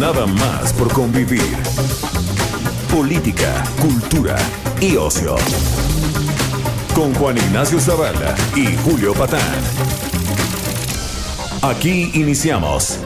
[0.00, 1.42] Nada más por convivir.
[2.90, 4.34] Política, cultura
[4.80, 5.36] y ocio.
[6.94, 9.42] Con Juan Ignacio Zavala y Julio Patán.
[11.60, 13.04] Aquí iniciamos.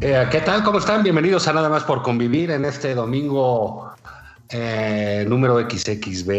[0.00, 0.64] Eh, ¿Qué tal?
[0.64, 1.02] ¿Cómo están?
[1.02, 3.92] Bienvenidos a Nada más por convivir en este domingo
[4.48, 6.30] eh, número XXB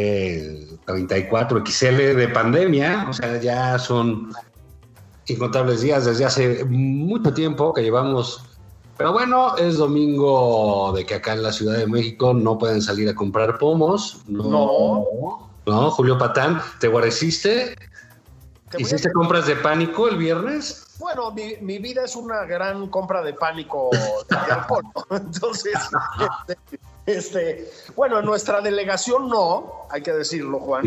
[0.87, 3.05] 34XL de pandemia.
[3.07, 4.31] O sea, ya son
[5.29, 8.43] incontables días desde hace mucho tiempo que llevamos.
[8.97, 13.07] Pero bueno, es domingo de que acá en la Ciudad de México no pueden salir
[13.07, 14.21] a comprar pomos.
[14.27, 15.05] No.
[15.65, 17.75] No, Julio Patán, ¿te guareciste?
[18.77, 20.85] ¿Hiciste compras de pánico el viernes?
[20.99, 23.89] Bueno, mi, mi, vida es una gran compra de pánico
[24.29, 24.83] de alcohol.
[24.95, 25.15] ¿no?
[25.17, 25.73] Entonces,
[26.47, 30.83] este, este, bueno, en nuestra delegación no, hay que decirlo, Juan.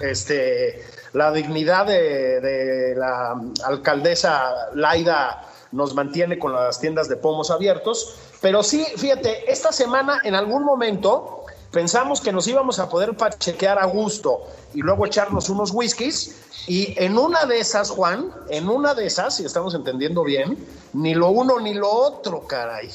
[0.00, 5.42] Este, la dignidad de, la alcaldesa Laida
[5.72, 10.64] nos mantiene con las tiendas de pomos abiertos, pero sí, fíjate, esta semana en algún
[10.64, 16.36] momento pensamos que nos íbamos a poder chequear a gusto y luego echarnos unos whiskies.
[16.66, 20.58] Y en una de esas, Juan, en una de esas, si estamos entendiendo bien,
[20.92, 22.90] ni lo uno ni lo otro, caray.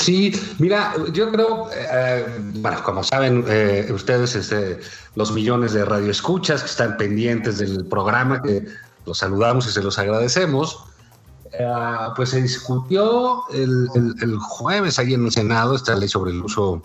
[0.00, 4.80] Sí, mira, yo creo, eh, bueno, como saben eh, ustedes, este,
[5.14, 8.64] los millones de radioescuchas que están pendientes del programa, que
[9.04, 10.84] los saludamos y se los agradecemos,
[11.52, 11.68] eh,
[12.16, 16.82] pues se discutió el, jueves ahí en el Senado esta ley sobre el uso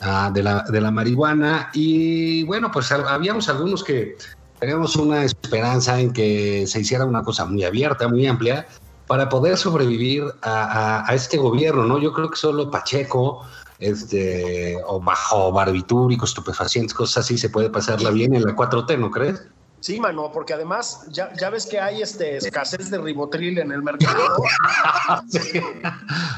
[0.00, 4.16] uh, de, la, de la marihuana y bueno, pues habíamos algunos que
[4.58, 8.66] teníamos una esperanza en que se hiciera una cosa muy abierta, muy amplia,
[9.08, 11.98] para poder sobrevivir a, a, a, este gobierno, ¿no?
[11.98, 13.44] Yo creo que solo Pacheco,
[13.78, 19.10] este, o bajo barbitúricos, estupefacientes, cosas así, se puede pasarla bien en la 4T, ¿no
[19.10, 19.42] crees?
[19.80, 23.82] Sí, mano, porque además ya, ya ves que hay este escasez de ribotril en el
[23.82, 24.42] mercado.
[25.28, 25.60] sí.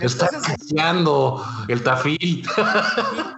[0.00, 2.46] Está escaseando el tafil.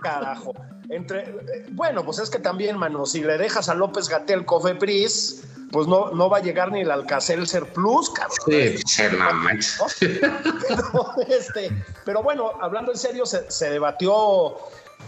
[0.02, 0.52] Carajo.
[0.92, 5.86] Entre, bueno, pues es que también, mano, si le dejas a López Gatel Cofepris, pues
[5.86, 8.36] no, no va a llegar ni el Alcacelser Plus, cabrón.
[8.46, 9.80] Sí, sí no manches.
[9.98, 11.72] Pero, este,
[12.04, 14.58] pero bueno, hablando en serio, se, se debatió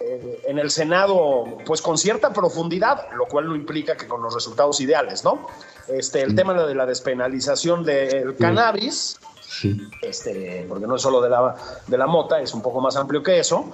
[0.00, 4.32] eh, en el Senado, pues con cierta profundidad, lo cual no implica que con los
[4.32, 5.46] resultados ideales, ¿no?
[5.86, 6.36] Este, el sí.
[6.36, 8.36] tema de la despenalización del sí.
[8.42, 9.78] cannabis, sí.
[10.00, 11.54] Este, porque no es solo de la,
[11.86, 13.66] de la mota, es un poco más amplio que eso.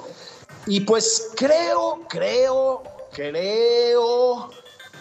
[0.66, 2.82] Y pues creo, creo,
[3.12, 4.50] creo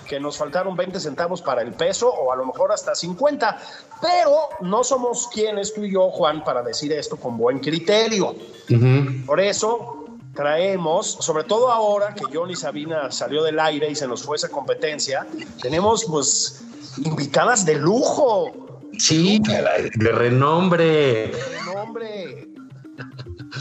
[0.08, 3.62] que nos faltaron 20 centavos para el peso o a lo mejor hasta 50,
[4.02, 8.30] pero no somos quienes tú y yo, Juan, para decir esto con buen criterio.
[8.32, 9.26] Uh -huh.
[9.26, 14.24] Por eso traemos, sobre todo ahora que Johnny Sabina salió del aire y se nos
[14.24, 15.28] fue esa competencia,
[15.62, 16.64] tenemos pues
[17.06, 18.52] invitadas de lujo.
[18.98, 21.28] Sí, de, de renombre.
[21.28, 22.48] De renombre.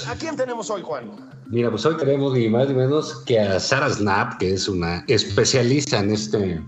[0.09, 1.28] ¿A quién tenemos hoy, Juan?
[1.50, 5.03] Mira, pues hoy tenemos ni más ni menos que a Sara Snap, que es una
[5.09, 6.62] especialista en este,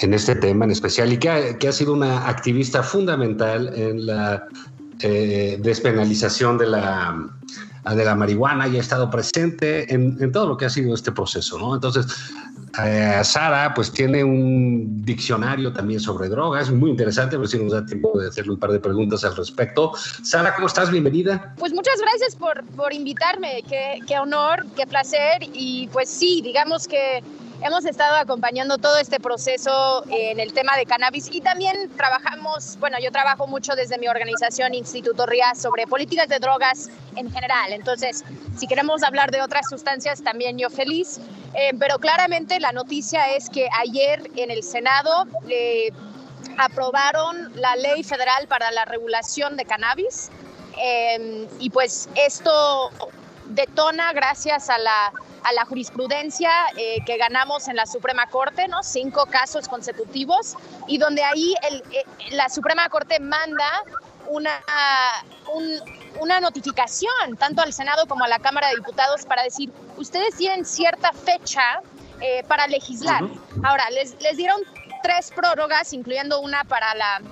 [0.00, 4.06] en este tema en especial y que ha, que ha sido una activista fundamental en
[4.06, 4.46] la
[5.00, 7.28] eh, despenalización de la,
[7.84, 11.58] de la marihuana y ha estado presente en, todo lo que ha sido este proceso,
[11.58, 11.74] ¿no?
[11.74, 12.06] Entonces,
[12.84, 17.86] eh, Sara, pues tiene un diccionario también sobre drogas, muy interesante, ver si nos da
[17.86, 19.92] tiempo de hacerle un par de preguntas al respecto.
[20.22, 20.90] Sara, ¿cómo estás?
[20.90, 21.54] Bienvenida.
[21.58, 26.86] Pues muchas gracias por, por invitarme, qué, qué honor, qué placer, y pues sí, digamos
[26.86, 27.22] que
[27.62, 32.98] hemos estado acompañando todo este proceso en el tema de cannabis y también trabajamos, bueno,
[33.00, 37.72] yo trabajo mucho desde mi organización Instituto RIA sobre políticas de drogas en general.
[37.72, 38.24] Entonces,
[38.56, 41.20] si queremos hablar de otras sustancias, también yo feliz.
[41.54, 45.90] Eh, pero claramente la noticia es que ayer en el Senado eh,
[46.58, 50.30] aprobaron la ley federal para la regulación de cannabis
[50.80, 52.90] eh, y pues esto
[53.48, 55.12] detona gracias a la
[55.44, 58.82] a la jurisprudencia eh, que ganamos en la Suprema Corte, ¿no?
[58.82, 60.54] Cinco casos consecutivos,
[60.86, 63.82] y donde ahí el, eh, la Suprema Corte manda
[64.26, 64.50] una,
[65.54, 65.64] un,
[66.20, 70.64] una notificación tanto al Senado como a la Cámara de Diputados para decir, ustedes tienen
[70.64, 71.80] cierta fecha
[72.20, 73.22] eh, para legislar.
[73.24, 73.68] Uh -huh.
[73.68, 74.60] Ahora, les, les dieron
[75.02, 77.22] tres prórrogas, incluyendo una para la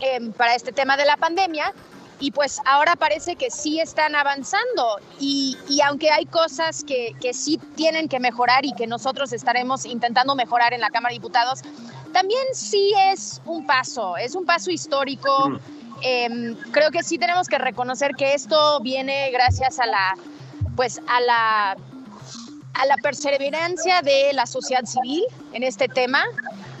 [0.00, 1.72] em, para este tema de la pandemia
[2.20, 7.34] y pues ahora parece que sí están avanzando y, y aunque hay cosas que, que,
[7.34, 11.60] sí tienen que mejorar y que nosotros estaremos intentando mejorar en la Cámara de Diputados,
[12.12, 15.50] también sí es un paso, es un paso histórico.
[15.50, 15.58] Mm.
[16.02, 20.14] Eh, creo que sí tenemos que reconocer que esto viene gracias a la,
[20.76, 21.76] pues a la,
[22.74, 26.22] a la perseverancia de la sociedad civil en este tema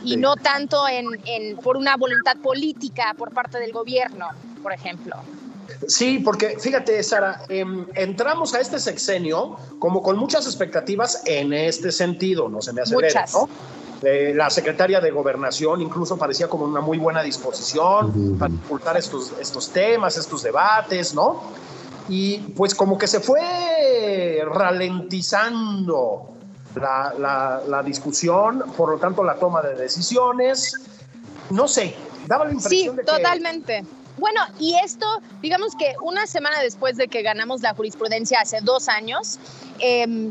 [0.04, 4.28] y no tanto en, en, por una voluntad política por parte del gobierno,
[4.64, 5.14] por ejemplo.
[5.86, 7.64] Sí, porque fíjate, Sara, eh,
[7.94, 12.94] entramos a este sexenio como con muchas expectativas en este sentido, no se me hace
[12.94, 13.34] muchas.
[13.34, 13.48] ¿no?
[14.02, 18.38] Eh, la secretaria de Gobernación incluso parecía como una muy buena disposición uh -huh.
[18.38, 21.42] para impulsar estos, estos temas, estos debates, ¿no?
[22.08, 26.30] Y pues como que se fue ralentizando
[26.74, 30.74] la, la, la, discusión, por lo tanto la toma de decisiones,
[31.50, 31.94] no sé,
[32.26, 33.12] daba la impresión sí, de que...
[33.12, 33.84] totalmente.
[34.16, 35.06] Bueno, y esto,
[35.42, 39.38] digamos que una semana después de que ganamos la jurisprudencia hace dos años,
[39.80, 40.30] eh,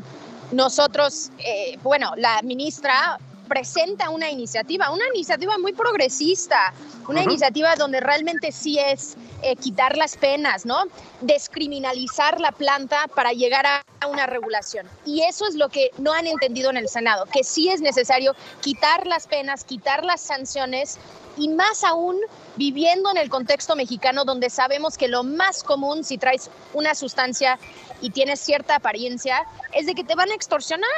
[0.51, 6.73] nosotros, eh, bueno, la ministra presenta una iniciativa, una iniciativa muy progresista,
[7.07, 7.29] una uh -huh.
[7.29, 10.83] iniciativa donde realmente sí es eh, quitar las penas, ¿no?
[11.21, 14.87] Descriminalizar la planta para llegar a una regulación.
[15.05, 18.35] Y eso es lo que no han entendido en el Senado, que sí es necesario
[18.61, 20.97] quitar las penas, quitar las sanciones
[21.37, 22.17] y más aún
[22.55, 27.57] viviendo en el contexto mexicano donde sabemos que lo más común si traes una sustancia
[28.01, 30.89] y tienes cierta apariencia es de que te van a extorsionar.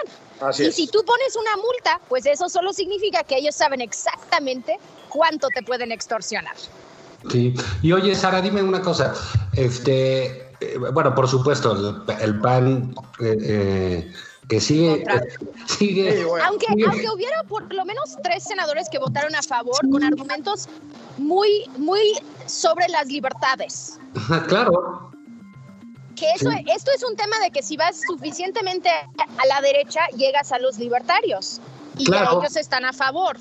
[0.42, 0.76] Así y es.
[0.76, 4.78] si tú pones una multa, pues eso solo significa que ellos saben exactamente
[5.10, 6.56] cuánto te pueden extorsionar.
[7.30, 9.14] Sí, y oye, Sara, dime una cosa.
[9.54, 14.14] Este, eh, bueno, por supuesto, el, el PAN eh, eh,
[14.48, 15.04] que sigue.
[15.66, 16.46] sigue sí, bueno.
[16.46, 16.86] aunque, sigue.
[16.86, 20.68] aunque hubiera por lo menos tres senadores que votaron a favor con argumentos
[21.18, 22.02] muy, muy
[22.46, 24.00] sobre las libertades.
[24.48, 25.12] claro.
[26.16, 26.66] Que eso, sí.
[26.74, 30.78] esto es un tema de que si vas suficientemente a la derecha, llegas a los
[30.78, 31.60] libertarios.
[31.98, 32.40] Y claro.
[32.40, 33.38] que ellos están a favor.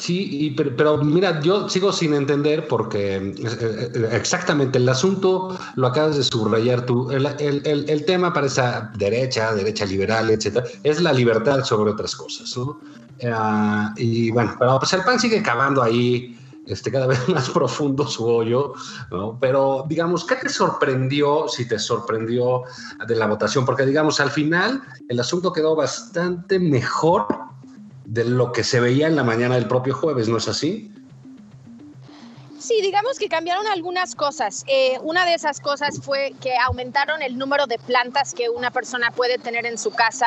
[0.00, 5.86] Sí, y, pero, pero, mira, yo sigo sin entender porque eh, exactamente el asunto lo
[5.88, 7.10] acabas de subrayar tú.
[7.10, 11.90] El, el, el, el tema para esa derecha, derecha liberal, etcétera, es la libertad sobre
[11.90, 12.56] otras cosas.
[12.56, 12.80] ¿no?
[13.22, 18.06] Uh, y bueno, pero pues el PAN sigue cavando ahí este, cada vez más profundo
[18.06, 18.74] su hoyo,
[19.10, 19.36] ¿no?
[19.40, 22.62] Pero digamos, ¿qué te sorprendió, si te sorprendió
[23.06, 23.64] de la votación?
[23.64, 27.26] Porque digamos, al final el asunto quedó bastante mejor
[28.08, 30.90] de lo que se veía en la mañana del propio jueves, ¿no es así?
[32.58, 34.64] Sí, digamos que cambiaron algunas cosas.
[34.66, 39.10] Eh, una de esas cosas fue que aumentaron el número de plantas que una persona
[39.10, 40.26] puede tener en su casa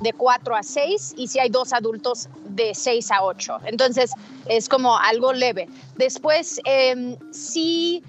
[0.00, 3.60] de 4 a 6 y si hay dos adultos de 6 a 8.
[3.64, 4.12] Entonces
[4.46, 5.68] es como algo leve.
[5.96, 8.04] Después eh, sí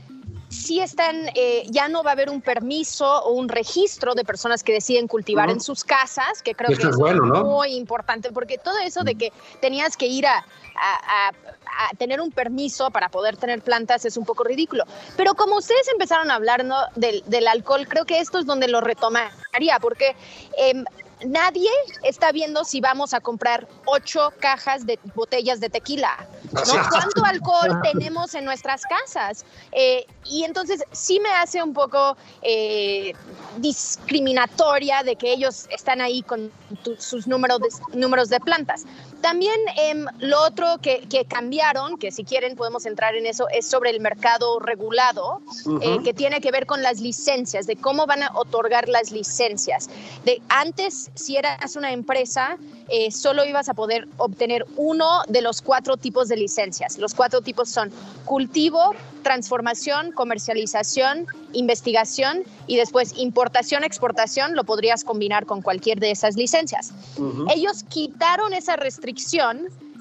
[0.49, 4.63] sí están, eh, ya no va a haber un permiso o un registro de personas
[4.63, 5.55] que deciden cultivar uh -huh.
[5.55, 7.43] en sus casas, que creo Esto que es, bueno, ¿no?
[7.43, 9.31] muy importante, porque todo eso de que
[9.61, 14.17] tenías que ir a, a, a, a, tener un permiso para poder tener plantas es
[14.17, 14.83] un poco ridículo.
[15.17, 16.77] Pero como ustedes empezaron a hablar ¿no?
[16.95, 20.15] del, del, alcohol, creo que esto es donde lo retomaría, porque...
[20.57, 20.83] Eh,
[21.25, 21.69] nadie
[22.03, 26.27] está viendo si vamos a comprar ocho cajas de botellas de tequila.
[26.51, 26.89] ¿no?
[26.89, 29.45] ¿Cuánto alcohol tenemos en nuestras casas?
[29.71, 33.13] Eh, y entonces sí me hace un poco eh,
[33.57, 36.51] discriminatoria de que ellos están ahí con
[36.83, 38.85] tu, sus números de, números de plantas.
[39.25, 43.65] También eh, lo otro que, que, cambiaron, que si quieren podemos entrar en eso, es
[43.65, 46.03] sobre el mercado regulado, uh -huh.
[46.03, 49.89] que tiene que ver con las licencias, de cómo van a otorgar las licencias.
[50.25, 55.63] De antes, si eras una empresa, eh, solo ibas a poder obtener uno de los
[55.63, 56.99] cuatro tipos de licencias.
[56.99, 57.91] Los cuatro tipos son
[58.25, 66.35] cultivo, transformación, comercialización, investigación y después importación, exportación, lo podrías combinar con cualquier de esas
[66.35, 66.93] licencias.
[67.17, 67.53] Uh -huh.
[67.55, 69.14] Ellos quitaron esa restricción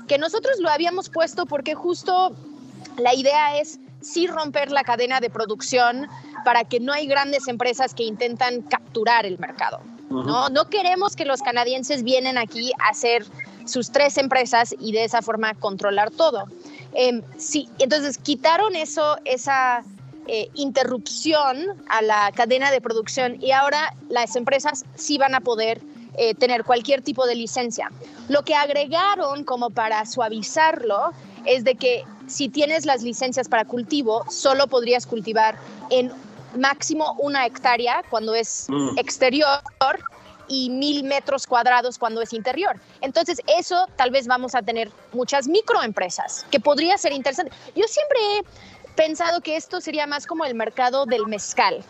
[0.08, 2.34] que nosotros lo habíamos puesto porque justo
[2.98, 6.08] la idea es sí romper la cadena de producción
[6.44, 9.80] para que no hay grandes empresas que intentan capturar el mercado.
[10.10, 10.26] Uh -huh.
[10.26, 10.48] ¿no?
[10.50, 13.24] no queremos que los canadienses vienen aquí a hacer
[13.64, 16.44] sus tres empresas y de esa forma controlar todo.
[16.94, 19.82] Eh, sí, entonces quitaron eso, esa
[20.26, 25.80] eh, interrupción a la cadena de producción y ahora las empresas sí van a poder
[26.16, 27.90] eh, tener cualquier tipo de licencia.
[28.28, 31.12] Lo que agregaron como para suavizarlo
[31.44, 35.58] es de que si tienes las licencias para cultivo, solo podrías cultivar
[35.90, 36.12] en
[36.56, 38.98] máximo una hectárea cuando es mm.
[38.98, 39.60] exterior
[40.48, 42.78] y mil metros cuadrados cuando es interior.
[43.00, 47.52] Entonces, eso tal vez vamos a tener muchas microempresas, que podría ser interesante.
[47.74, 51.84] Yo siempre he pensado que esto sería más como el mercado del mezcal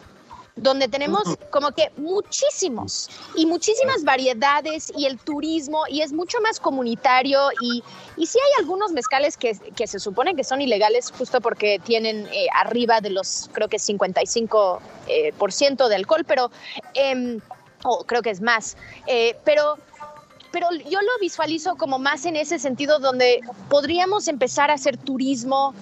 [0.57, 6.61] donde tenemos como que muchísimos y muchísimas variedades y el turismo y es mucho más
[6.61, 7.83] comunitario y,
[8.17, 12.29] y sí hay algunos mezcales que, que se supone que son ilegales justo porque tienen
[12.33, 16.51] eh, arriba de los creo que 55% eh, por ciento de alcohol, pero
[16.95, 17.39] eh,
[17.85, 19.77] o creo que es más, eh, pero
[20.51, 25.75] pero yo lo visualizo como más en ese sentido donde podríamos empezar a hacer turismo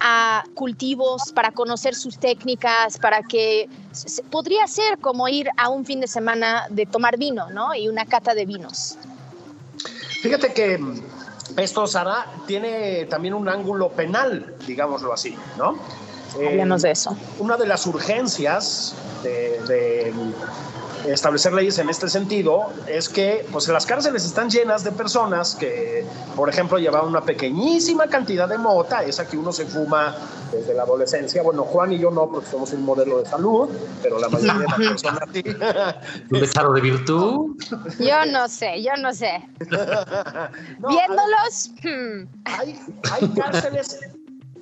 [0.00, 3.68] a cultivos para conocer sus técnicas, para que
[4.30, 7.74] podría ser como ir a un fin de semana de tomar vino, ¿no?
[7.74, 8.96] Y una cata de vinos.
[10.22, 10.80] Fíjate que
[11.56, 15.78] esto, Sara, tiene también un ángulo penal, digámoslo así, ¿no?
[16.34, 17.16] Hablemos de eso.
[17.38, 20.12] Una de las urgencias de, de
[21.06, 26.04] establecer leyes en este sentido es que pues las cárceles están llenas de personas que,
[26.34, 30.16] por ejemplo, llevaban una pequeñísima cantidad de mota, esa que uno se fuma
[30.52, 31.42] desde la adolescencia.
[31.42, 33.68] Bueno, Juan y yo no, porque somos un modelo de salud,
[34.02, 35.42] pero la mayoría de las personas sí.
[36.30, 37.56] ¿Un besado de virtud?
[37.98, 39.46] Yo no sé, yo no sé.
[40.78, 42.26] No, Viéndolos, hmm.
[42.44, 42.78] hay,
[43.12, 43.98] hay cárceles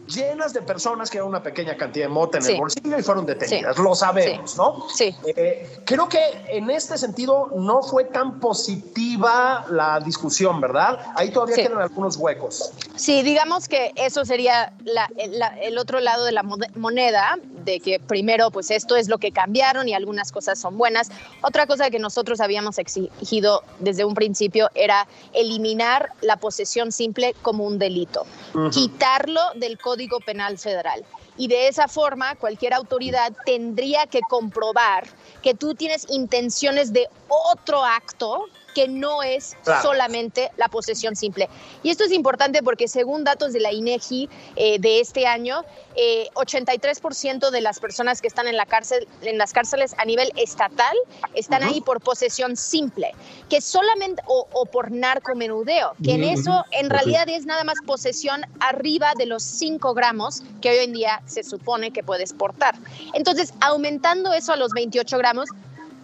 [0.07, 2.53] llenas de personas que llevan una pequeña cantidad de mota en Sí.
[2.53, 3.77] el bolsillo y fueron detenidas.
[3.77, 3.83] Sí.
[3.83, 4.57] Lo sabemos, Sí.
[4.59, 4.87] ¿no?
[4.95, 5.17] Sí.
[5.37, 10.99] Eh, creo que en este sentido no fue tan positiva la discusión, ¿verdad?
[11.15, 12.73] Ahí todavía quedan algunos huecos.
[12.97, 17.81] Sí, digamos que eso sería la- la- el otro lado de la mo- moneda, de
[17.81, 21.11] que primero, pues esto es lo que cambiaron y algunas cosas son buenas.
[21.43, 27.65] Otra cosa que nosotros habíamos exigido desde un principio era eliminar la posesión simple como
[27.65, 28.27] un delito,
[28.71, 31.05] quitarlo del Código Penal Federal.
[31.37, 35.07] Y de esa forma, cualquier autoridad tendría que comprobar
[35.43, 39.83] que tú tienes intenciones de otro acto que no es Claro.
[39.83, 41.49] solamente la posesión simple.
[41.83, 45.65] Y esto es importante porque según datos de la INEGI eh, de este año,
[45.95, 50.33] eh, 83% de las personas que están en la cárcel, en las cárceles a nivel
[50.37, 50.97] estatal,
[51.35, 53.13] están ahí por posesión simple,
[53.49, 58.43] que solamente o, o por narcomenudeo, que en eso en realidad es nada más posesión
[58.61, 62.75] arriba de los 5 gramos que hoy en día se supone que puedes portar.
[63.13, 65.49] Entonces, aumentando eso a los 28 gramos,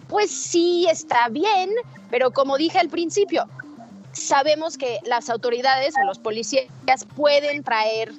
[0.09, 1.69] pues sí está bien,
[2.09, 3.45] pero como dije al principio,
[4.11, 6.65] sabemos que las autoridades o los policías
[7.15, 8.11] pueden traer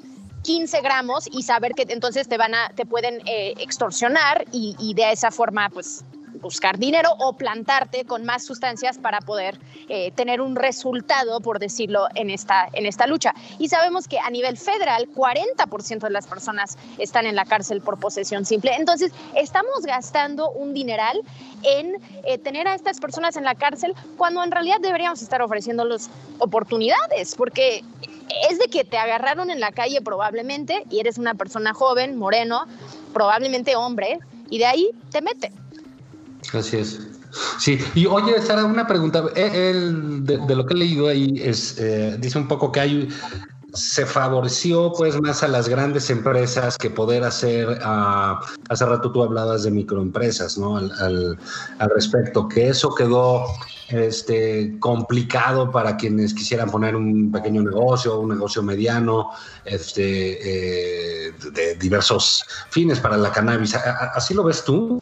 [0.42, 4.94] 15 gramos y saber que entonces te van a, te pueden eh, extorsionar y, y
[4.94, 6.04] de esa forma, pues
[6.40, 12.06] buscar dinero o plantarte con más sustancias para poder eh, tener un resultado, por decirlo,
[12.14, 13.34] en esta, en esta lucha.
[13.58, 17.98] Y sabemos que a nivel federal, 40% de las personas están en la cárcel por
[17.98, 18.74] posesión simple.
[18.74, 21.20] Entonces, estamos gastando un dineral
[21.62, 26.10] en eh, tener a estas personas en la cárcel cuando en realidad deberíamos estar ofreciéndoles
[26.38, 27.84] oportunidades, porque
[28.50, 32.66] es de que te agarraron en la calle probablemente y eres una persona joven, moreno,
[33.12, 34.18] probablemente hombre,
[34.48, 35.59] y de ahí te meten.
[36.52, 37.00] Así es.
[37.58, 39.24] Sí, y oye, Sara, una pregunta.
[39.36, 43.08] Eh, el- de, lo que he leído ahí es, eh, dice un poco que hay,
[43.72, 49.22] se favoreció pues más a las grandes empresas que poder hacer, ah, hace rato tú
[49.22, 50.76] hablabas de microempresas, ¿no?
[50.76, 51.38] Al, al-
[51.78, 53.44] al respecto, que eso quedó
[53.90, 59.30] este, complicado para quienes quisieran poner un pequeño negocio, un negocio mediano,
[59.64, 63.74] este, eh, de diversos fines para la cannabis.
[63.76, 64.98] ¿A- a- ¿Así lo ves tú?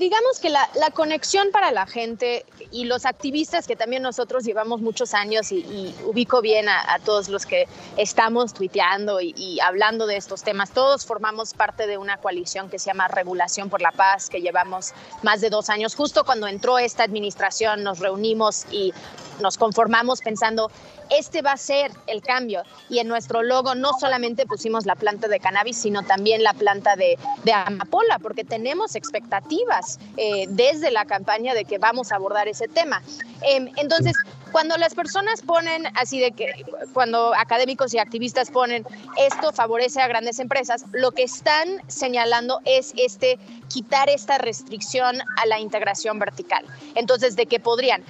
[0.00, 5.12] Digamos que la, conexión para la gente y los activistas que también nosotros llevamos muchos
[5.12, 10.16] años y, ubico bien a, a todos los que estamos tuiteando y, y hablando de
[10.16, 14.30] estos temas, todos formamos parte de una coalición que se llama Regulación por la Paz,
[14.30, 15.94] que llevamos más de dos años.
[15.94, 18.94] Justo cuando entró esta administración nos reunimos y
[19.40, 20.70] nos conformamos pensando,
[21.10, 22.62] este va a ser el cambio.
[22.88, 26.96] Y en nuestro logo no solamente pusimos la planta de cannabis, sino también la planta
[26.96, 27.18] de,
[27.52, 33.02] amapola, porque tenemos expectativas eh, desde la campaña de que vamos a abordar ese tema.
[33.42, 34.16] Eh, entonces,
[34.52, 38.84] cuando las personas ponen así de que, cuando académicos y activistas ponen
[39.16, 43.38] esto favorece a grandes empresas, lo que están señalando es este
[43.68, 46.64] quitar esta restricción a la integración vertical.
[46.94, 48.04] Entonces, de que podrían.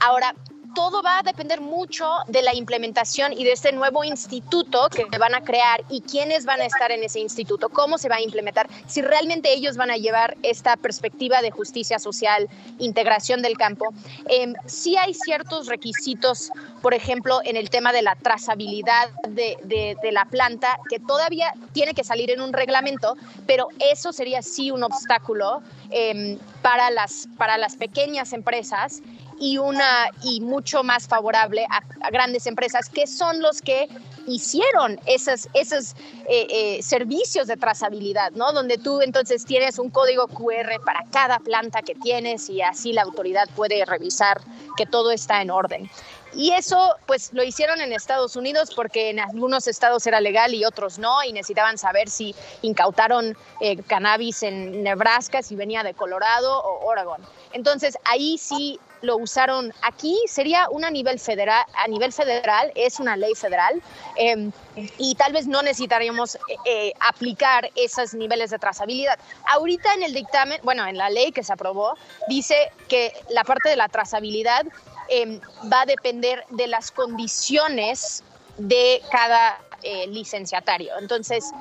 [0.00, 0.34] Ahora,
[0.76, 5.34] todo va a depender mucho de la implementación y de este nuevo instituto que van
[5.34, 8.68] a crear y quiénes van a estar en ese instituto, cómo se va a implementar,
[8.86, 13.86] si realmente ellos van a llevar esta perspectiva de justicia social, integración del campo.
[14.28, 16.50] Eh, sí hay ciertos requisitos,
[16.82, 21.94] por ejemplo, en el tema de la trazabilidad de, de, la planta, que todavía tiene
[21.94, 23.16] que salir en un reglamento,
[23.46, 29.00] pero eso sería sí un obstáculo eh, para, las, para las pequeñas empresas
[29.38, 33.88] y una y mucho más favorable a, grandes empresas que son los que
[34.26, 38.52] hicieron esos eh, eh, servicios de trazabilidad, ¿no?
[38.52, 43.02] Donde tú entonces tienes un código QR para cada planta que tienes y así la
[43.02, 44.40] autoridad puede revisar
[44.76, 45.90] que todo está en orden.
[46.36, 50.66] Y eso, pues lo hicieron en Estados Unidos porque en algunos estados era legal y
[50.66, 56.62] otros no, y necesitaban saber si incautaron eh, cannabis en Nebraska, si venía de Colorado
[56.62, 57.22] o Oregon.
[57.52, 63.16] Entonces ahí sí lo usaron aquí, sería una nivel federal, a nivel federal, es una
[63.16, 63.80] ley federal,
[64.16, 64.50] em,
[64.98, 69.18] y tal vez no necesitaríamos eh, eh, aplicar esos niveles de trazabilidad.
[69.48, 71.94] Ahorita en el dictamen, bueno, en la ley que se aprobó,
[72.28, 74.64] dice que la parte de la trazabilidad
[75.08, 75.40] em,
[75.72, 78.22] va a depender de las condiciones
[78.58, 80.92] de cada eh, licenciatario.
[80.98, 81.52] Entonces,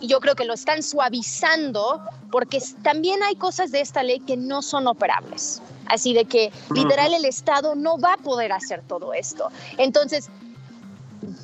[0.00, 4.62] yo creo que lo están suavizando porque también hay cosas de esta ley que no
[4.62, 5.60] son operables.
[5.92, 9.50] Así de que literal el Estado no va a poder hacer todo esto.
[9.76, 10.30] Entonces,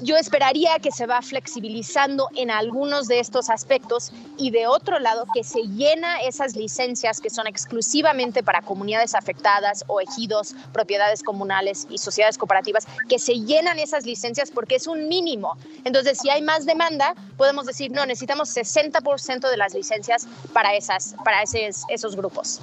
[0.00, 5.26] yo esperaría que se va flexibilizando en algunos de estos aspectos y de otro lado
[5.34, 11.86] que se llena esas licencias que son exclusivamente para comunidades afectadas o ejidos, propiedades comunales
[11.90, 15.58] y sociedades cooperativas, que se llenan esas licencias porque es un mínimo.
[15.84, 21.14] Entonces, si hay más demanda, podemos decir, no, necesitamos 60% de las licencias para, esas,
[21.22, 22.60] para esos grupos.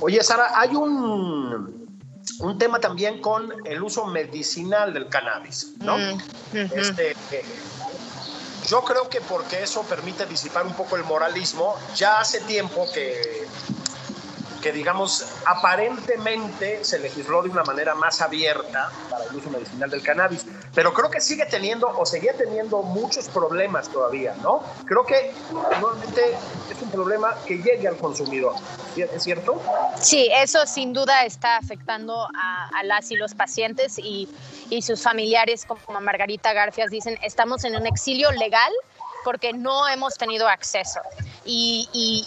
[0.00, 1.88] Oye, Sara, hay un,
[2.40, 5.96] un tema también con el uso medicinal del cannabis, ¿no?
[5.96, 6.18] Mm,
[6.52, 7.44] este, eh,
[8.68, 13.46] yo creo que porque eso permite disipar un poco el moralismo, ya hace tiempo que
[14.62, 20.02] que digamos aparentemente se legisló de una manera más abierta para el uso medicinal del
[20.02, 20.44] cannabis,
[20.74, 24.62] pero creo que sigue teniendo o seguía teniendo muchos problemas todavía, ¿no?
[24.86, 26.36] Creo que nuevamente
[26.70, 28.54] es un problema que llegue al consumidor,
[28.96, 29.60] ¿es cierto?
[30.00, 34.28] Sí, eso sin duda está afectando a, las y los pacientes y,
[34.70, 38.72] y sus familiares, como Margarita Garfias dicen, estamos en un exilio legal
[39.26, 41.00] porque no hemos tenido acceso.
[41.44, 42.24] Y, y,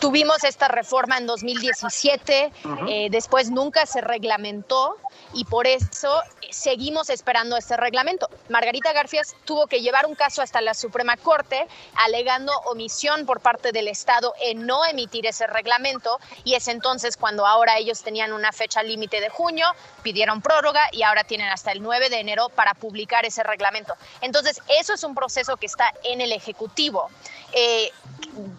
[0.00, 2.52] Tuvimos esta reforma en 2017,
[2.88, 4.96] eh, después nunca se reglamentó
[5.34, 8.28] y por eso seguimos esperando este reglamento.
[8.48, 13.72] Margarita García tuvo que llevar un caso hasta la Suprema Corte alegando omisión por parte
[13.72, 18.52] del Estado en no emitir ese reglamento y es entonces cuando ahora ellos tenían una
[18.52, 19.66] fecha límite de junio,
[20.02, 23.94] pidieron prórroga y ahora tienen hasta el 9 de enero para publicar ese reglamento.
[24.22, 27.10] Entonces, eso es un proceso que está en el Ejecutivo.
[27.54, 27.90] Eh,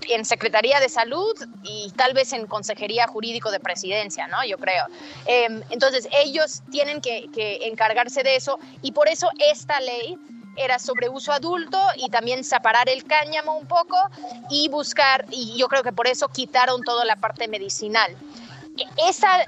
[0.09, 4.43] en Secretaría de Salud y tal vez en Consejería Jurídico de Presidencia, ¿no?
[4.45, 4.85] Yo creo.
[5.25, 7.29] Em, entonces, ellos tienen que,
[7.63, 10.17] encargarse de eso y por eso esta ley
[10.57, 13.97] era sobre uso adulto y también separar el cáñamo un poco
[14.49, 18.15] y buscar, y yo creo que por eso quitaron toda la parte medicinal.
[18.77, 18.85] E,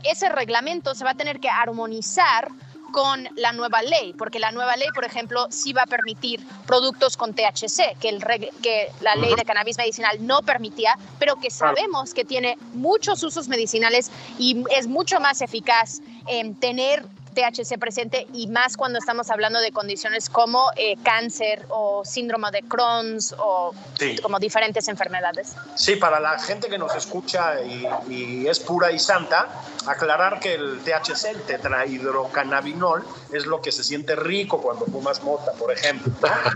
[0.03, 2.49] ese reglamento se va a tener que armonizar
[2.93, 7.17] con la nueva ley, porque la nueva ley, por ejemplo, sí va a permitir productos
[7.17, 8.23] con THC, que, el,
[8.62, 13.47] que la ley de cannabis medicinal no permitía, pero que sabemos que tiene muchos usos
[13.47, 19.59] medicinales y es mucho más eficaz en tener THC presente y más cuando estamos hablando
[19.59, 23.73] de condiciones como eh, cáncer o síndrome de Crohn's o
[24.21, 25.55] como diferentes enfermedades.
[25.75, 29.47] Sí, para la gente que nos escucha y, es pura y santa,
[29.87, 35.53] aclarar que el THC, el tetrahidrocannabinol, es lo que se siente rico cuando fumas mota,
[35.53, 36.13] por ejemplo.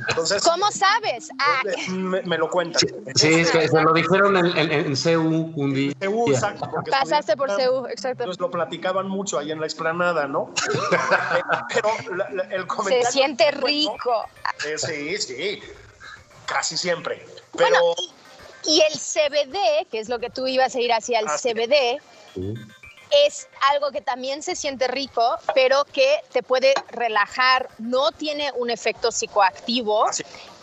[0.09, 1.29] Entonces, ¿Cómo sabes?
[1.39, 1.61] Ah.
[1.89, 2.81] Me, lo cuentan.
[3.15, 5.93] Sí, se lo dijeron en, en, CEU un día.
[5.99, 6.69] Exacto.
[6.89, 8.23] Pasaste por CEU, exacto.
[8.23, 10.53] Entonces lo platicaban mucho ahí en la explanada, ¿no?
[11.73, 11.89] Pero
[12.51, 13.05] el comentario.
[13.05, 14.25] Se siente rico.
[14.65, 15.61] Eh, sí, sí.
[16.45, 17.25] Casi siempre.
[17.57, 17.95] Pero.
[18.63, 22.01] y, el CBD, que es lo que tú ibas a ir hacia el CBD,
[23.25, 28.69] es algo que también se siente rico, pero que te puede relajar, no tiene un
[28.69, 30.09] efecto psicoactivo.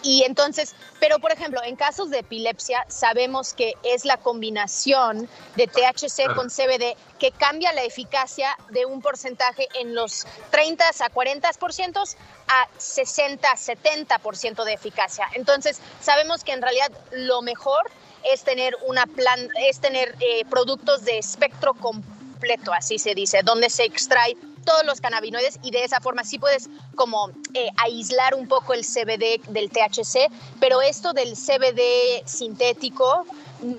[0.04, 5.66] Y entonces, pero por ejemplo, en casos de epilepsia sabemos que es la combinación de
[5.66, 12.16] THC con CBD que cambia la eficacia de un porcentaje en los 30 a 40%
[12.48, 15.26] a 60 a 70% de eficacia.
[15.32, 17.90] Entonces, sabemos que en realidad lo mejor
[18.24, 23.70] es tener una plan, es tener eh, productos de espectro completo, así se dice, donde
[23.70, 28.48] se extrae todos los cannabinoides y de esa forma sí puedes como eh, aislar un
[28.48, 33.26] poco el CBD del THC, pero esto del CBD sintético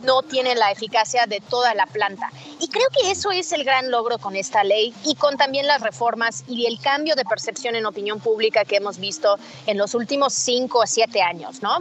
[0.04, 2.30] no tiene la eficacia de toda la planta.
[2.60, 5.82] Y creo que eso es el gran logro con esta ley y con también las
[5.82, 10.34] reformas y el cambio de percepción en opinión pública que hemos visto en los últimos
[10.34, 11.80] cinco o siete años, ¿no?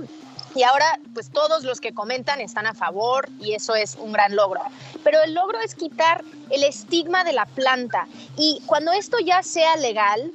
[0.54, 4.36] Y ahora, pues todos los que comentan están a favor y eso es un gran
[4.36, 4.60] logro.
[5.02, 8.06] Pero el logro es quitar el estigma de la planta.
[8.36, 10.32] Y cuando esto ya sea legal,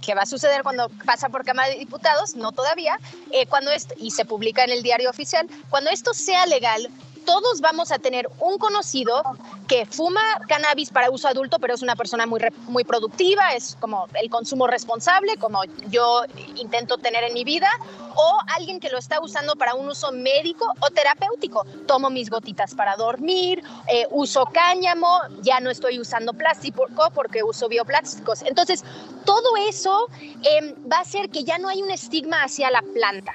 [0.00, 2.98] que va a suceder cuando pasa por Cámara de Diputados, no todavía,
[3.32, 6.88] eh, cuando esto, y se publica en el diario oficial, cuando esto sea legal,
[7.26, 9.22] todos vamos a tener un conocido
[9.68, 14.06] que fuma cannabis para uso adulto, pero es una persona muy, muy productiva, es como
[14.14, 16.22] el consumo responsable, como yo
[16.54, 17.68] intento tener en mi vida,
[18.14, 21.66] o alguien que lo está usando para un uso médico o terapéutico.
[21.86, 27.68] Tomo mis gotitas para dormir, eh, uso cáñamo, ya no estoy usando plástico porque uso
[27.68, 28.42] bioplásticos.
[28.42, 28.84] Entonces,
[29.24, 30.08] todo eso
[30.44, 33.34] em, va a hacer que ya no hay un estigma hacia la planta.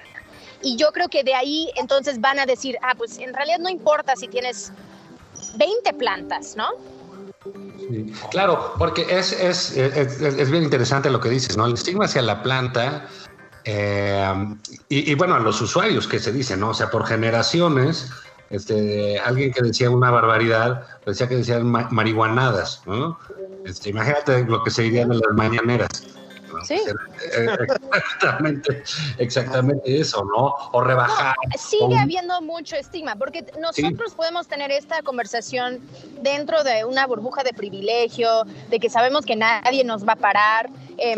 [0.64, 3.70] Y yo creo que de ahí entonces van a decir, ah, pues en realidad no
[3.70, 4.72] importa si tienes
[5.56, 6.70] 20 plantas, ¿no?
[8.30, 11.66] Claro, porque es, es, es, es, bien interesante lo que dices, ¿no?
[11.66, 13.08] El estigma hacia la planta
[13.64, 14.56] eh,
[14.90, 16.70] y, bueno, a los usuarios que se dice, ¿no?
[16.70, 18.12] O sea, por generaciones,
[18.50, 23.18] este, alguien que decía una barbaridad, decía que decían marihuanadas, ¿no?
[23.66, 25.90] Este, imagínate lo que se dirían en las mañaneras.
[26.66, 26.76] Sí.
[26.76, 27.48] Eh,
[27.94, 28.84] exactamente,
[29.18, 30.54] exactamente eso, ¿no?
[30.72, 31.36] O rebajar.
[31.58, 35.80] sigue habiendo mucho estigma, porque nosotros podemos tener esta conversación
[36.22, 40.70] dentro de una burbuja de privilegio, de que sabemos que nadie nos va a parar.
[40.98, 41.16] Eh,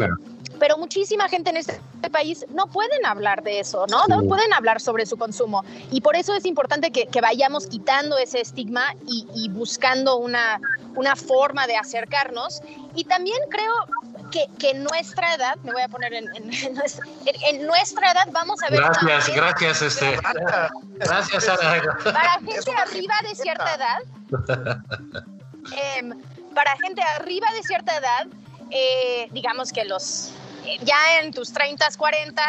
[0.60, 1.80] pero muchísima gente en este
[2.12, 4.06] país no pueden hablar de eso, ¿no?
[4.08, 5.64] No pueden hablar sobre su consumo.
[5.92, 10.60] Y por eso es importante que, vayamos quitando ese estigma y, buscando una,
[10.96, 12.62] una forma de acercarnos.
[12.96, 13.74] Y también creo
[14.34, 18.72] que, que, en nuestra edad, me voy a poner en, en, nuestra, edad, vamos a
[18.72, 18.80] ver.
[18.80, 20.20] Gracias, gracias, este.
[20.96, 21.98] Gracias, Sara.
[22.04, 24.00] Para gente arriba de cierta edad,
[25.98, 26.20] em,
[26.56, 28.28] para gente arriba de cierta edad,
[28.72, 30.32] eh, digamos que los
[30.82, 32.42] ya en tus 30, 40,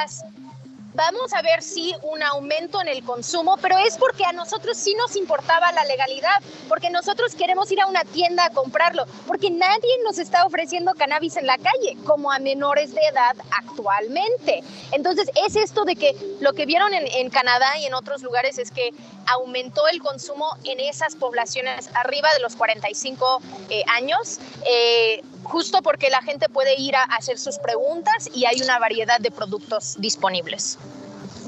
[0.94, 4.94] vamos a ver si un aumento en el consumo, pero es porque a nosotros sí
[4.94, 9.90] nos importaba la legalidad, porque nosotros queremos ir a una tienda a comprarlo, porque nadie
[10.04, 14.62] nos está ofreciendo cannabis en la calle, como a menores de edad actualmente.
[14.92, 18.70] Entonces, es esto de que lo que vieron en, Canadá y en otros lugares es
[18.70, 18.90] que
[19.26, 24.38] aumentó el consumo en esas poblaciones arriba de los 45 eh, años.
[24.68, 29.20] Eh, justo porque la gente puede ir a hacer sus preguntas y hay una variedad
[29.20, 30.78] de productos disponibles.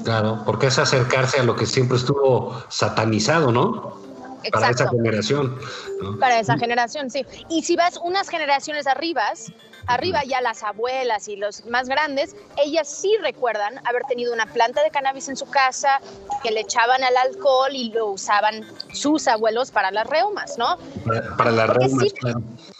[0.07, 3.99] Claro, porque es acercarse a lo que siempre estuvo satanizado, ¿no?
[4.43, 4.51] Exacto.
[4.51, 5.59] Para esa generación.
[6.17, 7.25] Para esa generación, sí.
[7.49, 9.23] Y si vas unas generaciones arriba,
[9.85, 14.81] arriba ya las abuelas y los más grandes, ellas sí recuerdan haber tenido una planta
[14.81, 15.99] de cannabis en su casa,
[16.41, 20.77] que le echaban al alcohol y lo usaban sus abuelos para las reumas, ¿no?
[21.37, 22.13] Para, las reumas,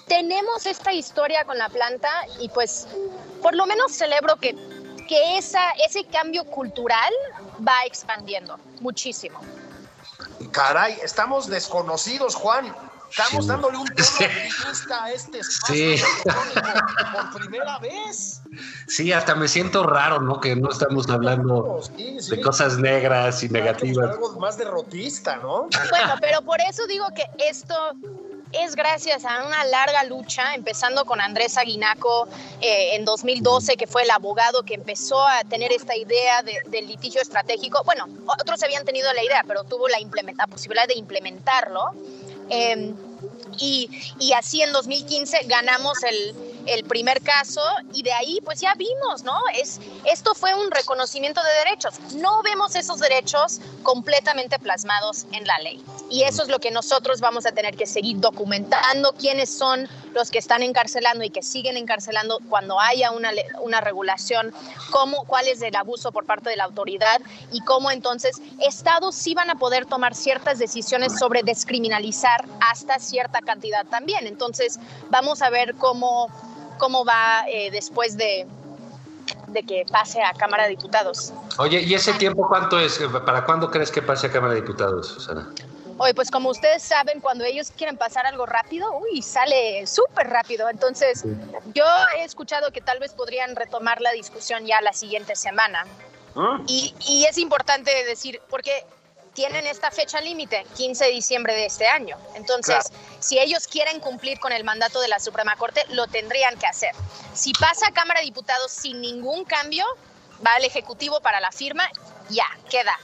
[0.07, 2.07] tenemos esta historia con la planta
[2.39, 2.87] y pues
[3.41, 4.55] por lo menos celebro que,
[5.07, 7.11] que esa, ese cambio cultural
[7.65, 9.39] va expandiendo muchísimo.
[10.51, 12.73] Caray, estamos desconocidos, Juan.
[13.09, 16.03] Estamos dándole un tono a este espacio sí.
[17.31, 18.41] por, primera vez.
[18.87, 20.41] Sí, hasta me siento raro, ¿no?
[20.41, 24.11] Que no estamos hablando de cosas negras y negativas.
[24.11, 25.69] Algo más derrotista, ¿no?
[25.89, 27.75] Bueno, pero por eso digo que esto
[28.51, 32.27] es gracias a una larga lucha, empezando con Andrés Aguinaco
[32.61, 37.21] eh, en 2012, que fue el abogado que empezó a tener esta idea del litigio
[37.21, 37.83] estratégico.
[37.85, 39.97] Bueno, otros habían tenido la idea, pero tuvo la,
[40.37, 41.91] la posibilidad de implementarlo.
[42.49, 42.95] Em,
[43.59, 43.89] y,
[44.35, 46.35] así en 2015 ganamos el,
[46.67, 47.61] el, primer caso
[47.93, 49.37] y de ahí pues ya vimos, ¿no?
[49.53, 51.99] Es, esto fue un reconocimiento de derechos.
[52.15, 55.83] No vemos esos derechos completamente plasmados en la ley.
[56.09, 60.31] Y eso es lo que nosotros vamos a tener que seguir documentando, quiénes son los
[60.31, 64.53] que están encarcelando y que siguen encarcelando cuando haya una, una regulación,
[64.91, 69.33] cómo, cuál es el abuso por parte de la autoridad y cómo entonces estados sí
[69.33, 74.27] van a poder tomar ciertas decisiones sobre descriminalizar hasta cierta cantidad también.
[74.27, 76.27] Entonces, vamos a ver cómo,
[76.77, 78.47] cómo va eh, después de,
[79.47, 81.33] de que pase a Cámara de Diputados.
[81.57, 82.99] Oye, ¿y ese tiempo cuánto es?
[83.25, 85.49] ¿Para cuándo crees que pase a Cámara de Diputados, Susana?
[85.99, 90.69] Oye, pues como ustedes saben, cuando ellos quieren pasar algo rápido, uy, sale súper rápido.
[90.69, 91.23] Entonces,
[91.73, 91.85] yo
[92.17, 95.85] he escuchado que tal vez podrían retomar la discusión ya la siguiente semana.
[96.35, 96.59] ¿Ah?
[96.67, 98.85] Y, y es importante decir, porque
[99.37, 102.17] tienen esta fecha límite, 15 de diciembre de este año.
[102.33, 102.85] Entonces,
[103.19, 106.95] si ellos quieren cumplir con el mandato de la Suprema Corte, lo tendrían que hacer.
[107.35, 109.85] Si pasa a Cámara de Diputados sin ningún cambio,
[110.43, 111.87] va al Ejecutivo para la firma,
[112.29, 112.97] ya, queda.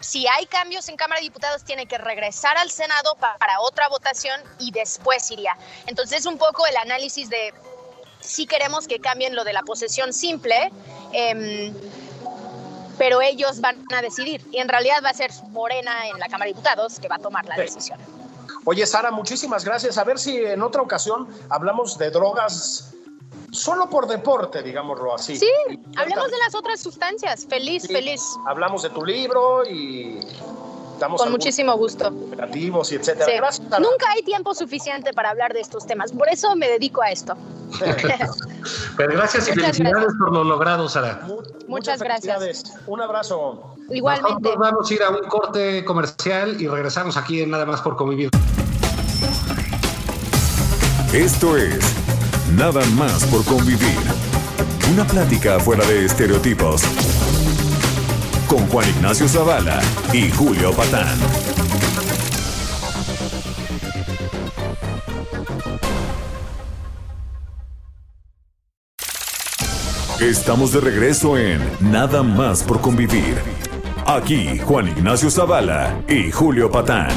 [0.00, 4.38] Si hay cambios en Cámara de Diputados, tiene que regresar al Senado para otra votación
[4.58, 5.56] y después iría.
[5.86, 7.54] Entonces, un poco el análisis de
[8.20, 10.70] si queremos que cambien lo de la posesión simple,
[11.14, 11.74] em,
[12.98, 14.44] pero ellos van a decidir.
[14.52, 17.20] Y en realidad va a ser Morena en la Cámara de Diputados que va a
[17.20, 17.98] tomar la decisión.
[18.64, 19.96] Oye, Sara, muchísimas gracias.
[19.96, 22.92] A ver si en otra ocasión hablamos de drogas
[23.50, 25.36] solo por deporte, digámoslo así.
[25.36, 25.50] Sí,
[25.96, 27.46] hablemos de las otras sustancias.
[27.48, 28.22] Feliz, feliz.
[28.46, 30.20] Hablamos de tu libro y
[30.98, 32.08] damos con muchísimo gusto.
[32.08, 33.50] Operativos y etcétera.
[33.78, 37.36] Nunca hay tiempo suficiente para hablar de estos temas, por eso me dedico a esto.
[38.96, 41.26] Pero gracias y felicidades por lo logrado, Sara.
[41.66, 42.64] Muchas, gracias.
[42.86, 43.74] Un abrazo.
[43.90, 44.32] Igualmente.
[44.32, 47.96] Nosotros vamos a ir a un corte comercial y regresamos aquí en Nada más por
[47.96, 48.30] convivir.
[51.12, 51.78] Esto es
[52.56, 53.98] Nada más por convivir.
[54.92, 56.82] Una plática fuera de estereotipos.
[58.48, 59.78] Con Juan Ignacio Zavala
[60.10, 61.18] y Julio Patán.
[70.18, 73.38] Estamos de regreso en Nada más por convivir.
[74.06, 77.10] Aquí Juan Ignacio Zavala y Julio Patán.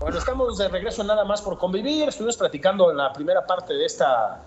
[0.00, 2.08] Bueno, estamos de regreso Nada más por convivir.
[2.08, 4.44] Estuvimos platicando en la primera parte de esta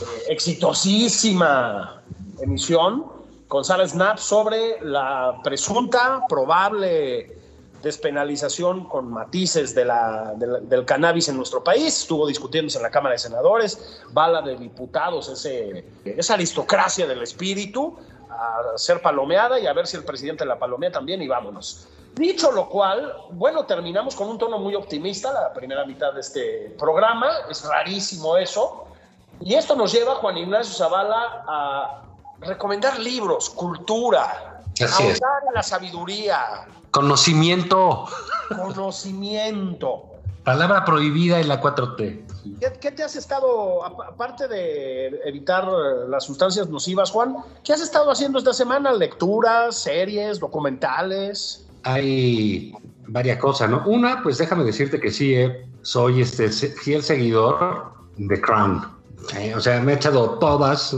[0.00, 2.00] eh, exitosísima
[2.40, 3.17] emisión
[3.62, 7.36] Sara Snap sobre la presunta, probable
[7.82, 12.00] despenalización con matices del cannabis en nuestro país.
[12.00, 15.28] Estuvo discutiéndose en la Cámara de Senadores, bala de diputados,
[16.04, 17.96] esa aristocracia del espíritu,
[18.30, 21.88] a ser palomeada y a ver si el presidente la palomea también y vámonos.
[22.14, 26.74] Dicho lo cual, bueno, terminamos con un tono muy optimista la primera mitad de este
[26.78, 28.86] programa, es rarísimo eso,
[29.40, 32.02] y esto nos lleva, Juan Ignacio Zavala, a
[32.40, 35.20] recomendar libros, cultura, Así es.
[35.48, 36.66] en la sabiduría.
[36.90, 38.06] Conocimiento.
[38.48, 40.04] Conocimiento.
[40.44, 42.24] Palabra prohibida en la 4T.
[42.80, 45.66] ¿Qué, te has estado, aparte de evitar
[46.08, 48.92] las sustancias nocivas, Juan, qué has estado haciendo esta semana?
[48.92, 51.68] ¿Lecturas, series, documentales?
[51.88, 52.74] hay
[53.06, 53.82] varias cosas, ¿no?
[53.86, 58.97] Una, pues déjame decirte que sí, eh, soy este fiel seguidor de Crown.
[59.36, 60.96] Eh, o sea, me he echado todas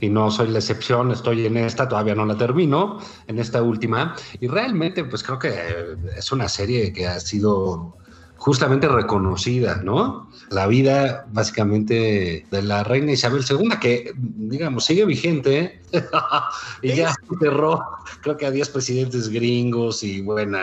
[0.00, 4.14] y no soy la excepción, estoy en esta, todavía no la termino, en esta última.
[4.40, 7.96] Y realmente, pues creo que es una serie que ha sido
[8.42, 10.28] justamente reconocida, ¿no?
[10.50, 15.80] La vida básicamente de la reina Isabel II, que digamos sigue vigente
[16.82, 17.80] y ya cerró,
[18.20, 20.58] creo que a 10 presidentes gringos y bueno,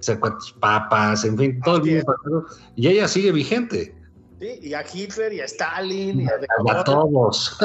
[0.00, 2.46] sé cuántos papas, en fin, todo el mundo,
[2.76, 3.94] y ella sigue vigente.
[4.42, 6.32] Sí, y a Hitler y a Stalin y a,
[6.80, 7.56] a todos.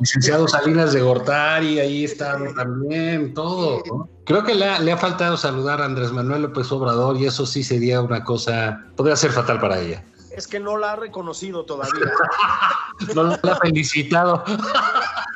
[0.00, 3.84] Licenciado Salinas de Gortari, ahí están también, todo.
[3.86, 4.08] ¿no?
[4.24, 7.46] Creo que le ha, le ha, faltado saludar a Andrés Manuel López Obrador y eso
[7.46, 10.02] sí sería una cosa, podría ser fatal para ella.
[10.32, 12.10] Es que no la ha reconocido todavía.
[13.14, 14.42] no la ha felicitado.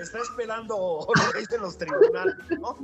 [0.00, 2.76] Está esperando lo que dicen los tribunales, ¿no?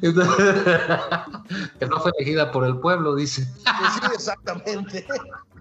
[1.78, 3.44] que no fue elegida por el pueblo, dice.
[3.44, 5.06] Sí, exactamente.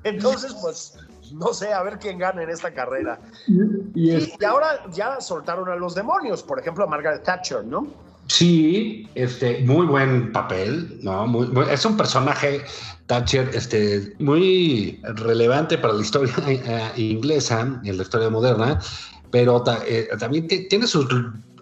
[0.04, 0.98] Entonces, pues,
[1.34, 3.20] no sé, a ver quién gana en esta carrera.
[3.48, 3.62] Y,
[3.94, 7.88] y, y, ahora ya soltaron a los demonios, por ejemplo, a Margaret Thatcher, ¿no?
[8.28, 11.26] Sí, este, muy buen papel, ¿no?
[11.28, 12.62] Muy, muy, es un personaje,
[13.06, 18.82] Thatcher, este, muy relevante para la historia eh, inglesa, en la historia moderna,
[19.32, 21.08] pero eh, también tiene su,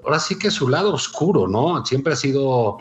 [0.04, 1.86] ahora sí que su lado oscuro, ¿no?
[1.86, 2.78] Siempre ha sido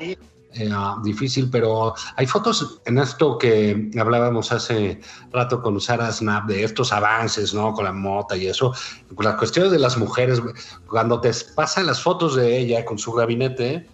[0.57, 0.71] eh,
[1.03, 5.01] difícil, pero hay fotos en esto que hablábamos hace
[5.33, 7.73] rato con Sara Snap de estos avances, ¿no?
[7.73, 8.73] Con la mota y eso,
[9.15, 10.41] con las cuestiones de las mujeres,
[10.87, 13.89] cuando te pasan las fotos de ella con su gabinete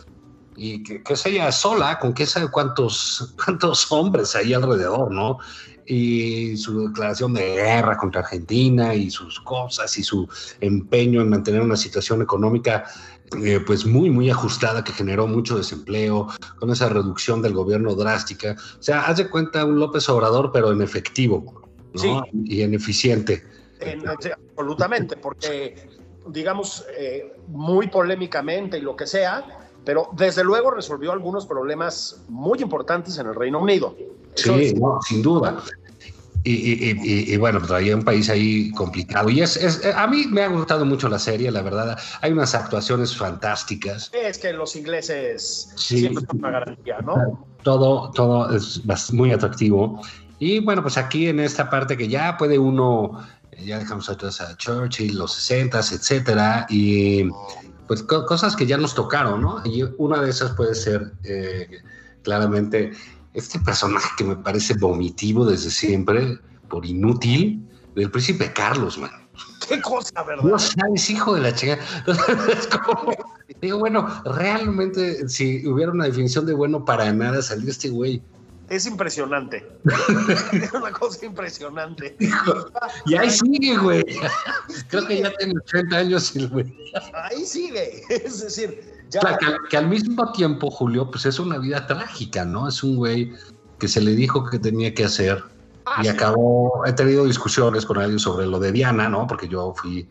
[0.56, 5.38] y que, que es ella sola, con qué sabe cuántos, cuántos hombres hay alrededor, ¿no?
[5.90, 10.28] Y su declaración de guerra contra Argentina y sus cosas y su
[10.60, 12.84] empeño en mantener una situación económica
[13.42, 16.28] eh, pues muy muy ajustada que generó mucho desempleo
[16.60, 20.70] con esa reducción del gobierno drástica o sea haz de cuenta un López Obrador pero
[20.70, 21.60] en efectivo
[21.94, 22.00] ¿no?
[22.00, 22.08] sí.
[22.44, 23.44] y en eficiente
[23.80, 25.88] en, absolutamente porque
[26.28, 29.44] digamos eh, muy polémicamente y lo que sea
[29.84, 33.96] pero desde luego resolvió algunos problemas muy importantes en el Reino Unido.
[34.36, 34.74] Eso sí, es...
[34.74, 35.62] no, sin duda.
[36.42, 39.28] Y, bueno, pues traía un país ahí complicado.
[39.30, 41.98] Y es, es, a mí me ha gustado mucho la serie, la verdad.
[42.22, 44.10] Hay unas actuaciones fantásticas.
[44.12, 47.46] Es que los ingleses siempre son una garantía, ¿no?
[47.62, 50.00] Todo, todo es muy atractivo.
[50.40, 53.22] Y bueno, pues aquí en esta parte que ya puede uno,
[53.58, 57.28] ya dejamos atrás a Churchill, los 60 etcétera, y
[57.86, 59.62] pues cosas que ya nos tocaron, ¿no?
[59.66, 61.82] Y una de esas puede ser eh,
[62.22, 62.92] claramente
[63.34, 66.38] este personaje que me parece vomitivo desde siempre,
[66.68, 69.10] por inútil, del príncipe Carlos, man.
[69.68, 70.44] Qué cosa, ¿verdad?
[70.44, 71.78] No sabes, hijo de la chica.
[73.60, 78.22] digo, bueno, realmente, si hubiera una definición de bueno para nada, salió este güey.
[78.70, 79.68] Es impresionante.
[80.52, 82.16] es una cosa impresionante.
[83.04, 84.04] y ahí sigue, güey.
[84.88, 86.72] Creo que ya tiene 80 años el güey.
[87.12, 88.02] Ahí sigue.
[88.08, 88.80] Es decir,
[89.68, 92.68] que, al mismo tiempo, Julio, pues es una vida trágica, ¿no?
[92.68, 93.32] Es un güey
[93.80, 95.42] que se le dijo que tenía que hacer
[95.86, 99.26] ah, y acabó, he tenido discusiones con él sobre lo de Diana, ¿no?
[99.26, 100.08] Porque yo fui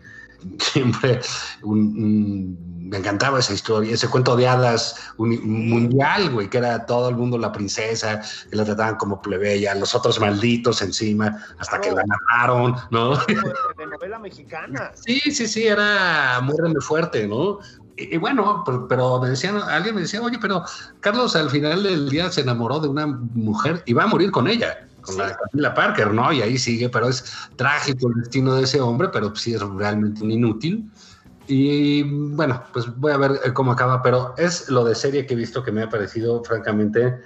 [0.60, 1.22] siempre
[1.64, 7.38] me encantaba esa historia, ese cuento de hadas mundial, güey, que era todo el mundo
[7.38, 12.76] la princesa, que la trataban como plebeya, los otros malditos encima, hasta que la mataron,
[12.90, 13.16] ¿no?
[13.78, 14.92] De novela mexicana.
[14.96, 17.60] Sí, sí, sí, era muy fuerte, ¿no?
[18.00, 20.64] y, bueno, pero, me decían, alguien me decía, oye, pero
[21.02, 24.48] Carlos al final del día se enamoró de una mujer y va a morir con
[24.48, 26.32] ella, con la Camila Parker, ¿no?
[26.32, 27.24] Y ahí sigue, pero es
[27.56, 30.90] trágico el destino de ese hombre, pero sí es realmente un inútil.
[31.48, 35.34] Y bueno, pues voy a ver eh, cómo acaba, pero es lo de serie que
[35.34, 37.18] he visto que me ha parecido francamente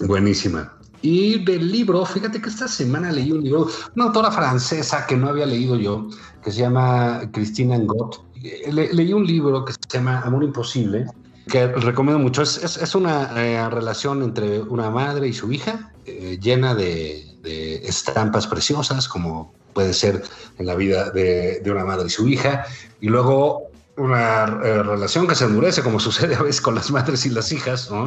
[0.00, 0.72] buenísima.
[1.02, 5.28] Y del libro, fíjate que esta semana leí un libro, una autora francesa que no
[5.28, 6.08] había leído yo,
[6.44, 8.24] que se llama Christine Angot,
[8.70, 11.06] leí un libro que se llama Amor Imposible,
[11.48, 12.42] que recomiendo mucho.
[12.42, 18.46] Es, es, una eh, relación entre una madre y su hija, eh, llena de, estampas
[18.46, 20.22] preciosas, como puede ser
[20.58, 22.64] en la vida de, una madre y su hija,
[23.00, 27.26] y luego una eh, relación que se endurece, como sucede a veces con las madres
[27.26, 28.06] y las hijas, ¿no?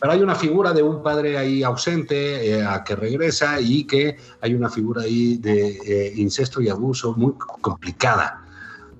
[0.00, 4.54] Pero hay una figura de un padre ahí ausente a que regresa y que hay
[4.54, 8.46] una figura ahí de incesto y abuso muy complicada.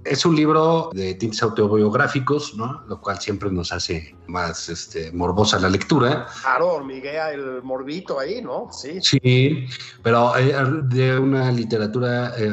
[0.05, 2.83] Es un libro de tintes autobiográficos, ¿no?
[2.89, 6.27] Lo cual siempre nos hace más este, morbosa la lectura.
[6.41, 8.69] Claro, hormiguea el morbito ahí, ¿no?
[8.73, 8.99] Sí.
[9.03, 9.67] Sí,
[10.03, 12.51] pero eh, de una literatura eh,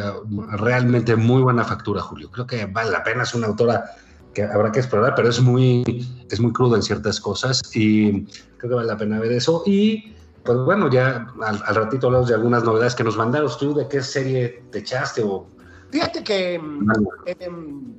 [0.57, 2.29] realmente muy buena factura, Julio.
[2.31, 3.95] Creo que vale la pena, es una autora
[4.33, 8.25] que habrá que explorar, pero es muy, es muy cruda en ciertas cosas y
[8.57, 9.63] creo que vale la pena ver eso.
[9.65, 13.49] Y pues bueno, ya al, al ratito hablamos de algunas novedades que nos mandaron.
[13.57, 15.47] ¿Tú de qué serie te echaste o
[15.91, 17.97] Fíjate que em,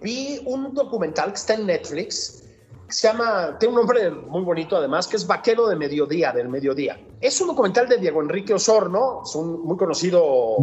[0.00, 2.44] vi un documental que está en Netflix,
[2.86, 6.48] que se llama, tiene un nombre muy bonito además, que es Vaquero de Mediodía, del
[6.48, 7.00] Mediodía.
[7.20, 10.56] Es un documental de Diego Enrique Osorno, es un muy conocido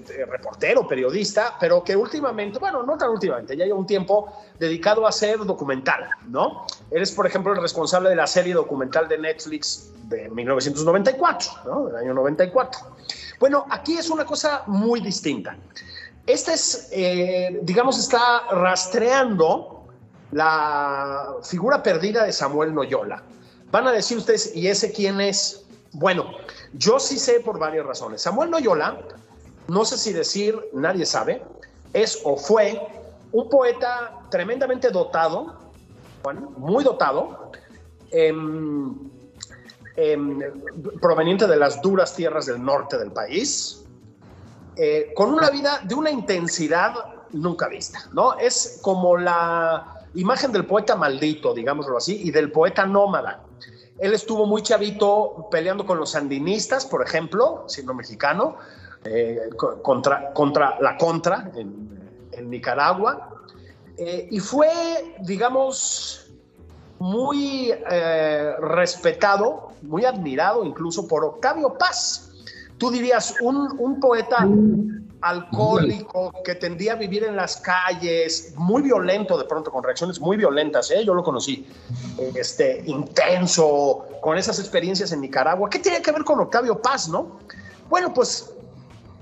[0.00, 5.10] reportero, periodista, pero que últimamente, bueno, no tan últimamente, ya lleva un tiempo dedicado a
[5.10, 6.66] hacer documental, ¿no?
[6.90, 11.86] Él es, por ejemplo, el responsable de la serie documental de Netflix de 1994, ¿no?
[11.86, 12.80] Del año 94.
[13.38, 15.56] Bueno, aquí es una cosa muy distinta.
[16.26, 19.84] Este es, eh, digamos, está rastreando
[20.30, 23.22] la figura perdida de Samuel Noyola.
[23.70, 25.64] Van a decir ustedes, ¿y ese quién es?
[25.92, 26.26] Bueno,
[26.74, 28.22] yo sí sé por varias razones.
[28.22, 28.98] Samuel Noyola,
[29.68, 31.42] no sé si decir, nadie sabe,
[31.92, 32.80] es o fue
[33.32, 35.60] un poeta tremendamente dotado,
[36.56, 37.50] muy dotado,
[38.10, 39.10] em,
[39.94, 40.40] Em,
[41.02, 43.84] proveniente de las duras tierras del norte del país,
[44.76, 46.94] eh, con una vida de una intensidad
[47.32, 48.38] nunca vista, ¿no?
[48.38, 53.42] Es como la imagen del poeta maldito, digámoslo así, y del poeta nómada.
[53.98, 58.56] Él estuvo muy chavito peleando con los sandinistas, por ejemplo, siendo mexicano,
[59.04, 61.90] eh, contra, contra la contra en,
[62.48, 63.30] Nicaragua,
[63.98, 66.32] eh, y fue, digamos,
[66.98, 72.30] muy eh, respetado, muy admirado incluso por Octavio Paz.
[72.78, 74.48] Tú dirías, un, poeta
[75.20, 80.36] alcohólico que tendía a vivir en las calles, muy violento de pronto, con reacciones muy
[80.36, 81.66] violentas, yo lo conocí,
[82.34, 85.68] este, intenso, con esas experiencias en Nicaragua.
[85.68, 87.38] ¿Qué tiene que ver con Octavio Paz, no?
[87.88, 88.52] Bueno, pues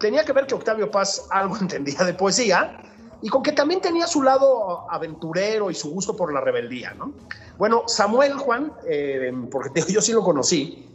[0.01, 2.83] tenía que ver que Octavio Paz algo entendía de poesía
[3.23, 7.13] y con que también tenía su lado aventurero y su gusto por la rebeldía, ¿no?
[7.59, 10.89] Bueno, Samuel Juan, eh, porque yo sí lo conocí,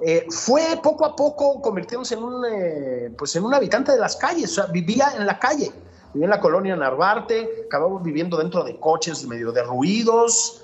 [0.00, 4.16] eh, fue poco a poco convirtiéndose en un, eh, pues en un habitante de las
[4.16, 5.72] calles, o sea, vivía en la calle,
[6.12, 10.62] vivía en la colonia Narvarte, acababa viviendo dentro de coches medio derruidos,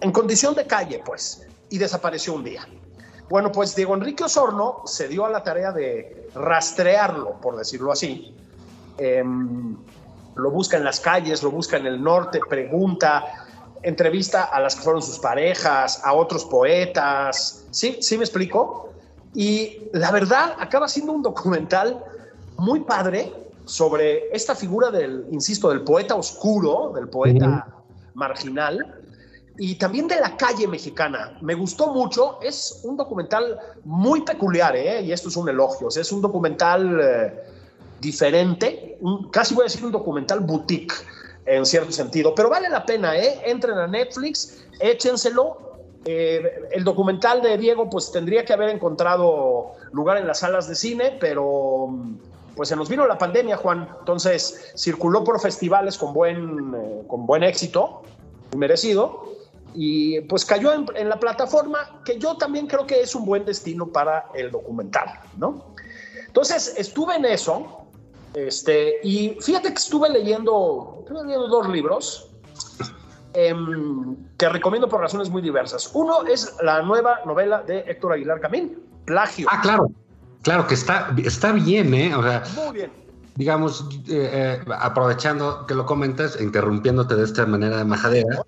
[0.00, 2.68] en condición de calle, pues, y desapareció un día.
[3.30, 8.34] Bueno, pues Diego Enrique Osorno se dio a la tarea de rastrearlo, por decirlo así.
[8.98, 9.76] Em,
[10.34, 13.24] lo busca en las calles, lo busca en el norte, pregunta,
[13.84, 17.66] entrevista a las que fueron sus parejas, a otros poetas.
[17.70, 17.98] ¿Sí?
[18.00, 18.90] ¿Sí me explico?
[19.32, 22.04] Y la verdad, acaba siendo un documental
[22.56, 23.32] muy padre
[23.64, 27.68] sobre esta figura del, insisto, del poeta oscuro, del poeta
[28.14, 29.00] marginal,
[29.62, 31.36] y también de la calle mexicana.
[31.42, 35.02] Me gustó mucho, es un documental muy peculiar, ¿eh?
[35.02, 37.42] y esto es un elogio, es un documental eh,
[38.00, 38.98] diferente,
[39.30, 40.94] casi voy a decir un documental boutique
[41.44, 43.42] en cierto sentido, pero vale la pena, ¿eh?
[43.44, 45.58] entren a Netflix, échenselo.
[46.06, 46.40] Eh,
[46.72, 51.18] el documental de Diego pues tendría que haber encontrado lugar en las salas de cine,
[51.20, 51.94] pero
[52.56, 53.86] pues se nos vino la pandemia, Juan.
[53.98, 58.00] Entonces circuló por festivales con buen, eh, con buen éxito,
[58.56, 59.30] merecido,
[59.74, 63.86] y pues cayó en, la plataforma, que yo también creo que es un buen destino
[63.86, 65.74] para el documental, ¿no?
[66.26, 67.86] Entonces estuve en eso,
[68.34, 72.30] este, y fíjate que estuve leyendo, estuve leyendo dos libros
[73.34, 75.90] em, que recomiendo por razones muy diversas.
[75.92, 79.48] Uno es la nueva novela de Héctor Aguilar Camín, Plagio.
[79.50, 79.90] Ah, claro,
[80.42, 82.14] claro que está, está bien, ¿eh?
[82.14, 83.00] O sea, muy bien
[83.40, 88.44] digamos, eh, eh, aprovechando que lo comentas, interrumpiéndote de esta manera de majadera,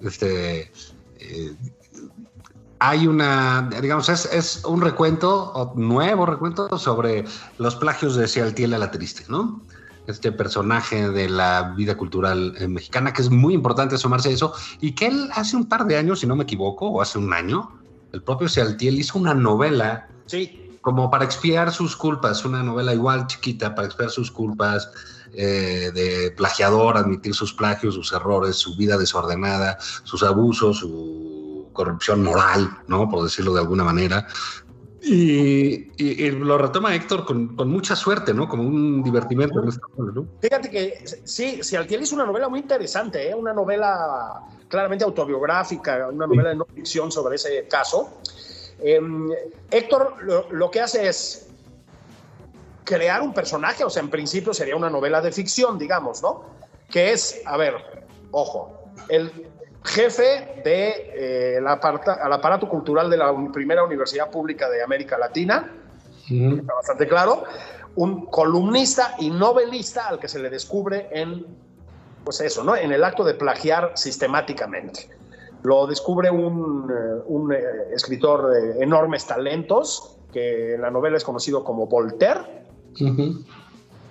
[0.00, 0.72] este,
[1.18, 1.54] eh,
[2.78, 7.24] hay una, digamos, es, un recuento, nuevo recuento sobre
[7.58, 9.60] los plagios de Cialtiel a la Triste, ¿no?
[10.06, 14.52] Este personaje de la vida cultural eh, mexicana, que es muy importante sumarse a eso,
[14.80, 17.32] y que él hace un par de años, si no me equivoco, o hace un
[17.32, 17.72] año,
[18.12, 20.08] el propio Cialtiel hizo una novela.
[20.26, 20.62] Sí.
[20.80, 24.88] Como para expiar sus culpas, una novela igual chiquita, para expiar sus culpas,
[25.34, 32.22] eh, de plagiador, admitir sus plagios, sus errores, su vida desordenada, sus abusos, su corrupción
[32.22, 33.08] moral, ¿no?
[33.08, 34.26] Por decirlo de alguna manera.
[35.08, 38.48] Y, lo retoma Héctor con, mucha suerte, ¿no?
[38.48, 39.62] Como un divertimento.
[39.62, 40.26] ¿no?
[40.40, 43.34] Fíjate que sí, si Altiel hizo una novela muy interesante, ¿eh?
[43.34, 48.20] una novela claramente autobiográfica, una novela de no ficción sobre ese caso.
[48.80, 49.30] Em,
[49.70, 50.16] Héctor
[50.50, 51.45] lo, que hace es
[52.86, 56.44] crear un personaje, o sea, en principio sería una novela de ficción, digamos, ¿no?
[56.88, 57.74] Que es, a ver,
[58.30, 59.30] ojo, el
[59.84, 65.70] jefe del de, eh, aparato cultural de la primera universidad pública de América Latina,
[66.28, 67.44] está bastante claro,
[67.96, 71.44] un columnista y novelista al que se le descubre en,
[72.24, 72.76] pues eso, ¿no?
[72.76, 75.10] En el acto de plagiar sistemáticamente.
[75.62, 77.58] Lo descubre un, eh, un eh,
[77.92, 82.66] escritor de enormes talentos, que en la novela es conocido como Voltaire,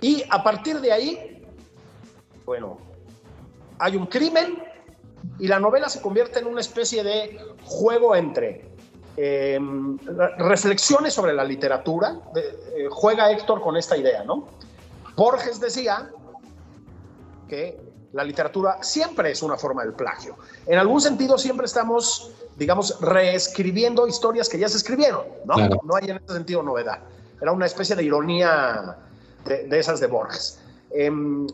[0.01, 1.43] y a partir de ahí,
[2.45, 2.77] bueno,
[3.79, 4.63] hay un crimen
[5.39, 8.69] y la novela se convierte en una especie de juego entre
[9.17, 9.97] em,
[10.37, 12.19] reflexiones sobre la literatura.
[12.35, 14.47] Eh, juega Héctor con esta idea, ¿no?
[15.15, 16.11] Borges decía
[17.47, 17.79] que
[18.13, 20.37] la literatura siempre es una forma del plagio.
[20.65, 25.55] En algún sentido siempre estamos, digamos, reescribiendo historias que ya se escribieron, ¿no?
[25.83, 26.99] No hay en ese sentido novedad.
[27.45, 28.97] Era una especie de ironía
[29.45, 30.59] de, esas de Borges.
[30.89, 31.45] Em,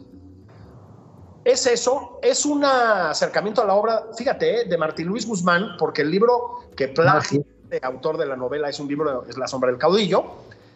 [1.44, 6.04] es eso, es un acercamiento a la obra, fíjate, eh, de Martín Luis Guzmán, porque
[6.04, 9.70] el libro que plagia, el autor de la novela, es un libro, es La sombra
[9.70, 10.24] del caudillo,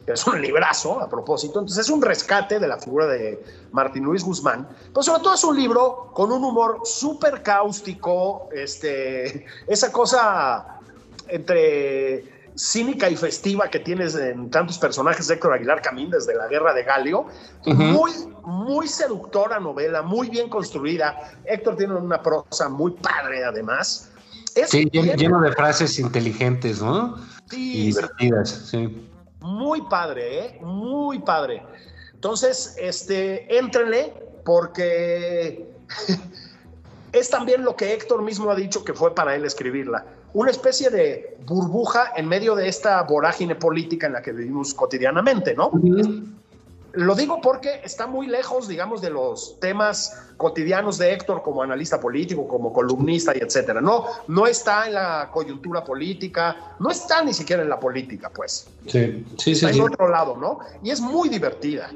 [0.05, 3.41] es un librazo a propósito, entonces es un rescate de la figura de
[3.71, 9.45] Martín Luis Guzmán, pero sobre todo es un libro con un humor súper cáustico, este,
[9.65, 10.81] esa cosa
[11.29, 16.47] entre cínica y festiva que tienes en tantos personajes de Héctor Aguilar Camín desde la
[16.47, 17.27] Guerra de Galio.
[17.65, 18.11] Muy,
[18.43, 21.33] muy seductora novela, muy bien construida.
[21.45, 24.09] Héctor tiene una prosa muy padre además.
[24.67, 27.17] sí, lleno, de frases inteligentes, ¿no?
[27.49, 27.77] Sí.
[27.77, 29.09] Y divertidas, sí.
[29.41, 30.59] Muy padre, ¿eh?
[30.61, 31.61] Muy padre.
[32.13, 34.13] Entonces, este, éntrenle
[34.45, 35.69] porque
[37.11, 40.89] es también lo que Héctor mismo ha dicho que fue para él escribirla una especie
[40.89, 45.71] de burbuja en medio de esta vorágine política en la que vivimos cotidianamente, ¿no?
[46.91, 52.01] Lo digo porque está muy lejos, digamos, de los temas cotidianos de Héctor como analista
[52.01, 53.79] político, como columnista y etcétera.
[53.79, 58.67] No, no está en la coyuntura política, no está ni siquiera en la política, pues.
[58.87, 59.79] Sí, sí, está sí.
[59.79, 60.59] en otro lado, ¿no?
[60.83, 61.91] Y es muy divertida,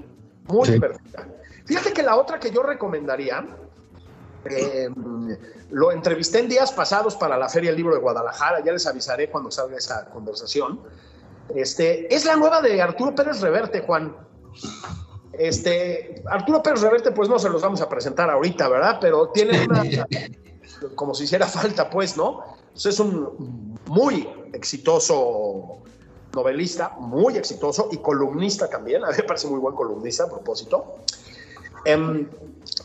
[0.47, 1.27] muy divertida.
[1.65, 3.45] Fíjate que la otra que yo recomendaría
[4.45, 4.89] eh,
[5.71, 9.29] lo entrevisté en días pasados para la Feria del Libro de Guadalajara, ya les avisaré
[9.29, 10.79] cuando salga esa conversación.
[11.55, 14.15] Este, es la nueva de Arturo Pérez Reverte, Juan.
[15.33, 18.97] Este, Arturo Pérez Reverte, pues no se los vamos a presentar ahorita, ¿verdad?
[19.01, 19.83] Pero tiene una,
[20.95, 22.57] como si hiciera falta, pues, ¿no?
[22.75, 25.81] es un muy exitoso
[26.33, 30.97] novelista muy exitoso y columnista también, a mí me parece muy buen columnista a propósito,
[31.85, 32.27] em,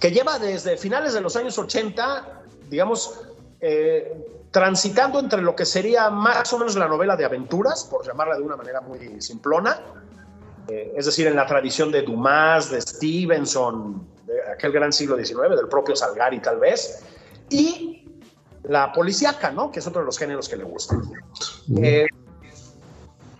[0.01, 3.20] que lleva desde finales de los años 80, digamos,
[3.61, 4.12] eh,
[4.51, 8.42] transitando entre lo que sería más o menos la novela de aventuras, por llamarla de
[8.42, 9.80] una manera muy simplona,
[10.68, 15.57] eh, es decir, en la tradición de Dumas, de Stevenson, de aquel gran siglo XIX,
[15.57, 17.05] del propio Salgari tal vez,
[17.51, 18.07] y
[18.62, 19.70] la policíaca, ¿no?
[19.70, 21.03] Que es otro de los géneros que le gustan.
[21.82, 22.07] Eh,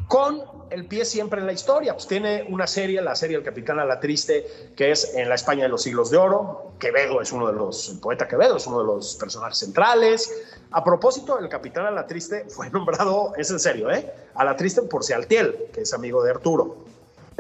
[0.09, 1.95] con el pie siempre en la historia.
[1.95, 5.35] Pues tiene una serie, la serie El Capitán a la Triste, que es en la
[5.35, 6.73] España de los siglos de oro.
[6.79, 10.31] Quevedo es uno de los, el poeta Quevedo es uno de los personajes centrales.
[10.73, 14.13] A propósito, El Capitán a la Triste fue nombrado, es en serio, ¿eh?
[14.35, 16.85] A la Triste por Sealtiel, que es amigo de Arturo.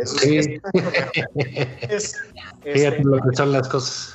[0.04, 0.60] sí.
[1.88, 2.16] es,
[2.62, 4.14] Fíjate lo que son las cosas.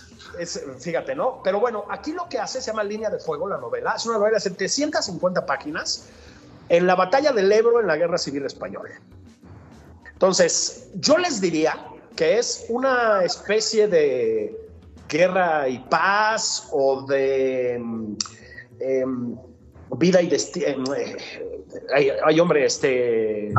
[0.80, 1.42] fíjate, ¿no?
[1.44, 3.94] Pero bueno, aquí lo que hace se llama Línea de Fuego, la novela.
[3.98, 6.06] Es una novela de 750 páginas
[6.70, 8.92] en la batalla del Ebro en la Guerra Civil Española.
[10.14, 11.78] Entonces, yo les diría
[12.16, 14.56] que es una especie de
[15.08, 17.76] guerra y paz o de
[18.80, 19.36] em,
[19.98, 20.68] vida y destino.
[20.68, 21.18] Em,
[21.98, 23.52] eh, hay, hombre, este.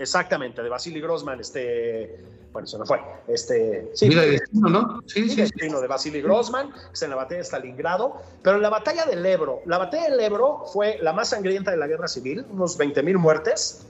[0.00, 2.18] Exactamente, de Basili Grossman, este
[2.52, 3.00] bueno, se me fue.
[3.28, 5.02] Este, sí, Vida destino, ¿no?
[5.06, 5.36] Sí, sí.
[5.36, 8.20] Destino de Vasily Grossman, que es en la batalla de Stalingrado.
[8.42, 11.76] Pero en la batalla del Ebro, la batalla del Ebro fue la más sangrienta de
[11.76, 13.86] la guerra civil, unos 20.000 muertes.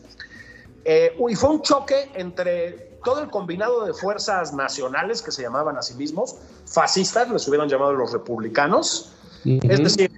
[0.84, 5.78] Eh, y fue un choque entre todo el combinado de fuerzas nacionales que se llamaban
[5.78, 6.36] a sí mismos,
[6.66, 9.12] fascistas, les hubieran llamado los republicanos,
[9.44, 10.10] es decir,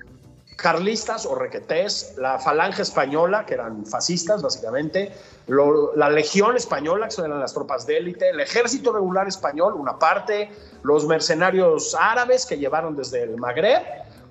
[0.56, 5.12] carlistas o requetés, la falange española, que eran fascistas básicamente,
[5.46, 10.50] la legión española, que eran las tropas de élite, el ejército regular español, una parte,
[10.82, 13.82] los mercenarios árabes que llevaron desde el Magreb,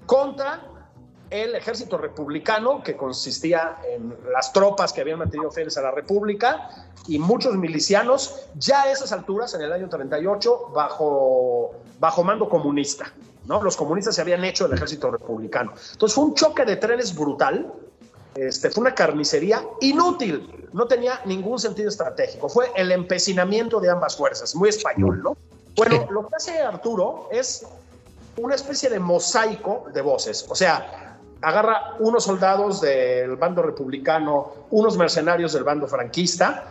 [0.05, 0.61] contra
[1.29, 6.69] el ejército republicano, que consistía en las tropas que habían mantenido fieles a la República
[7.07, 13.13] y muchos milicianos, ya a esas alturas, en el año 38, bajo, bajo mando comunista.
[13.45, 13.61] ¿No?
[13.61, 15.73] Los comunistas se habían hecho el ejército republicano.
[15.93, 17.71] Entonces fue un choque de trenes brutal,
[18.35, 24.15] este, fue una carnicería inútil, no tenía ningún sentido estratégico, fue el empecinamiento de ambas
[24.15, 25.37] fuerzas, muy español, ¿no?
[25.75, 27.65] Bueno, lo que hace Arturo es
[28.37, 34.97] una especie de mosaico de voces, o sea, agarra unos soldados del bando republicano, unos
[34.97, 36.65] mercenarios del bando franquista,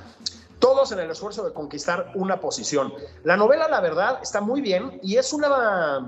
[0.59, 2.93] todos en el esfuerzo de conquistar una posición.
[3.25, 6.07] La novela, la verdad, está muy bien y es una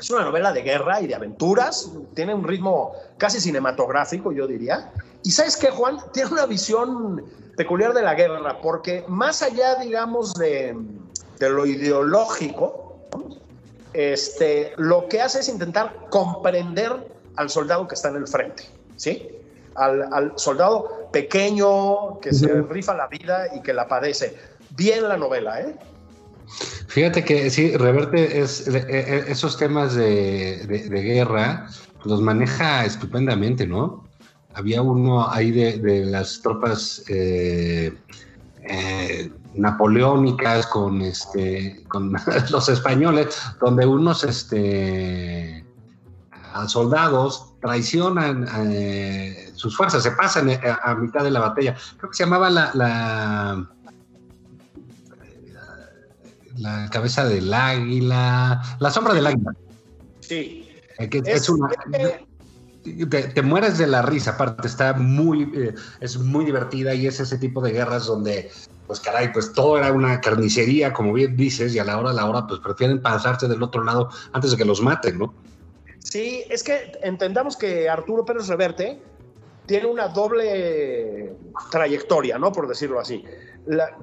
[0.00, 4.92] es una novela de guerra y de aventuras, tiene un ritmo casi cinematográfico, yo diría.
[5.22, 7.24] Y sabes qué, Juan, tiene una visión
[7.56, 10.74] peculiar de la guerra, porque más allá, digamos, de,
[11.40, 12.96] lo ideológico,
[13.92, 16.92] este, lo que hace es intentar comprender
[17.36, 18.64] al soldado que está en el frente,
[18.96, 19.28] ¿sí?
[19.74, 24.36] Al, soldado pequeño que se rifa la vida y que la padece.
[24.70, 25.74] Bien la novela, ¿eh?
[26.88, 31.68] Fíjate que sí, Reverte es e, e, esos temas de, guerra
[32.04, 34.04] los maneja estupendamente, ¿no?
[34.54, 37.96] Había uno ahí de, las tropas eh,
[38.62, 42.12] eh, napoleónicas con este con
[42.50, 45.64] los españoles, donde unos este
[46.66, 50.50] soldados traicionan eh, sus fuerzas, se pasan
[50.82, 51.76] a, mitad de la batalla.
[51.98, 53.70] Creo que se llamaba la la
[56.90, 59.52] cabeza del águila, la sombra del águila.
[60.20, 60.68] Sí.
[60.98, 61.68] Eh, es, una,
[62.82, 67.38] te, mueres de la risa, aparte está muy, eh, es muy divertida y es ese
[67.38, 68.50] tipo de guerras donde,
[68.86, 72.14] pues caray, pues todo era una carnicería, como bien dices, y a la hora a
[72.14, 75.34] la hora, pues prefieren pasarse del otro lado antes de que los maten, ¿no?
[75.98, 79.00] Sí, es que entendamos que Arturo Pérez Reverte
[79.66, 81.34] tiene una doble
[81.70, 82.50] trayectoria, ¿no?
[82.50, 83.24] Por decirlo así.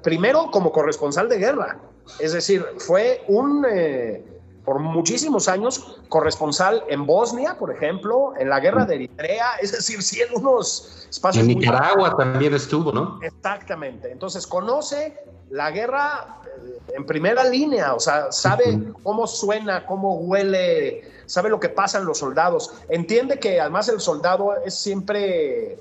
[0.04, 1.80] primero como corresponsal de guerra,
[2.20, 4.24] es decir, fue un, eh,
[4.66, 10.03] por muchísimos años, corresponsal en Bosnia, por ejemplo, en la guerra de Eritrea, es decir,
[10.03, 11.47] sí en unos espacios.
[11.47, 13.20] En Nicaragua también estuvo, ¿no?
[13.22, 14.12] Exactamente.
[14.12, 15.18] Entonces conoce
[15.49, 21.60] la guerra eh, en primera línea, o sea, sabe cómo suena, cómo huele, sabe lo
[21.60, 22.74] que pasa en los soldados.
[22.89, 25.78] Entiende que además el soldado es siempre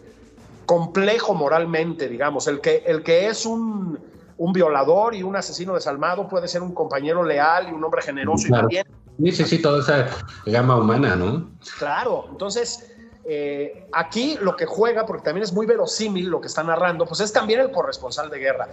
[0.67, 3.99] complejo moralmente, digamos, el que, el que es un
[4.39, 8.49] un violador y un asesino desalmado puede ser un compañero leal y un hombre generoso
[8.49, 8.87] y también.
[9.19, 10.09] Sí, sí, sí, toda esa
[10.45, 11.51] gama humana, ¿no?
[11.79, 12.97] Claro, entonces
[13.29, 17.21] eh, aquí lo que juega, porque también es muy verosímil lo que está narrando, pues
[17.21, 18.69] es también el corresponsal de guerra.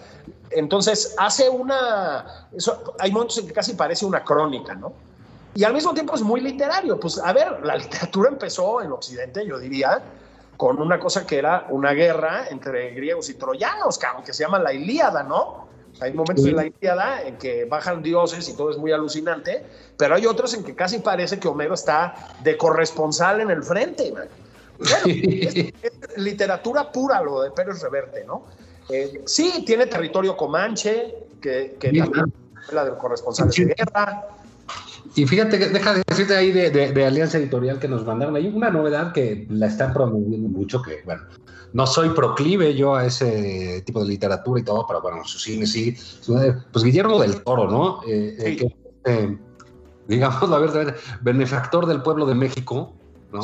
[0.52, 2.48] Entonces hace una.
[2.56, 4.94] Eso, hay momentos en que casi parece una crónica, ¿no?
[5.56, 7.00] Y al mismo tiempo es muy literario.
[7.00, 10.04] Pues a ver, la literatura empezó en Occidente, yo diría,
[10.58, 14.74] con una cosa que era una guerra entre griegos y troyanos, que se llama la
[14.74, 15.68] Ilíada, ¿no?
[16.00, 19.64] Hay momentos en la Ilíada en que bajan dioses y todo es muy alucinante,
[19.98, 24.14] pero hay otros en que casi parece que Homero está de corresponsal en el frente.
[25.06, 25.74] es,
[26.18, 28.46] literatura pura lo de Pérez Reverte, ¿no?
[28.90, 32.34] Eh, sí, tiene territorio comanche, que, que también
[32.68, 34.28] es la del corresponsal de guerra.
[35.16, 38.36] Y fíjate, que deja de decirte ahí de, Alianza Editorial que nos mandaron.
[38.36, 41.24] Hay una novedad que la están promoviendo mucho, que bueno,
[41.74, 45.68] no soy proclive yo a ese tipo de literatura y todo, pero bueno, su cine
[45.68, 45.96] sí.
[46.72, 48.02] Pues Guillermo del Toro, ¿no?
[48.08, 49.38] Eh, eh, que, eh,
[50.08, 52.94] digamos, la verdad, benefactor del pueblo de México,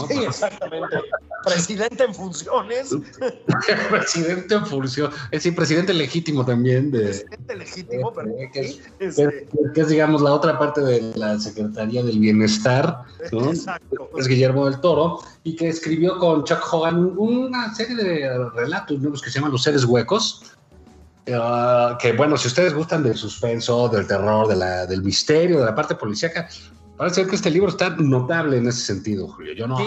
[0.07, 0.97] Sí, exactamente.
[1.43, 2.95] Presidente en funciones.
[3.89, 5.11] presidente en función.
[5.25, 6.91] Es decir, presidente legítimo también.
[6.91, 8.31] De, presidente legítimo, pero.
[8.53, 13.03] que, es, digamos, la otra parte de la Secretaría del Bienestar.
[13.31, 13.51] ¿no?
[13.51, 14.09] Exacto.
[14.17, 15.19] Es Guillermo del Toro.
[15.43, 19.63] Y que escribió con Chuck Hogan una serie de relatos nuevos que se llaman Los
[19.63, 20.53] Seres Huecos.
[21.33, 25.65] Ah, que bueno, si ustedes gustan del suspenso, del terror, de la, del misterio, de
[25.65, 26.49] la parte policíaca,
[26.99, 29.53] Parece que este libro está notable en ese sentido, Julio.
[29.53, 29.79] Yo no,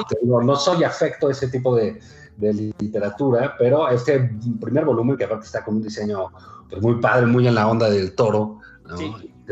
[0.43, 2.01] no soy afecto a ese tipo de,
[2.39, 6.29] literatura, pero este primer volumen, que aparte está con un diseño
[6.71, 8.61] pues, muy padre, muy en la onda del toro,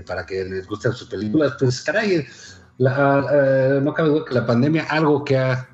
[0.07, 2.25] para que les gusten sus películas, pues caray,
[2.79, 5.69] eh, no cabe duda que la pandemia algo que ha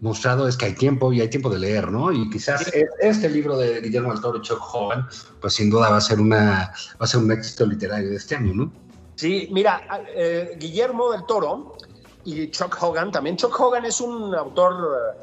[0.00, 2.12] mostrado es que hay tiempo y hay tiempo de leer, ¿no?
[2.12, 5.08] Y quizás e, este libro de Guillermo del Toro, Chuck Hogan,
[5.40, 8.36] pues sin duda va a ser una va a ser un éxito literario de este
[8.36, 8.72] año, ¿no?
[9.16, 9.82] Sí, mira,
[10.14, 11.76] eh, Guillermo del Toro
[12.24, 13.36] y Chuck Hogan también.
[13.36, 15.16] Chuck Hogan es un autor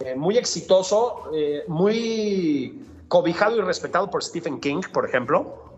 [0.00, 5.76] eh, muy exitoso, eh, muy cobijado y respetado por Stephen King, por ejemplo.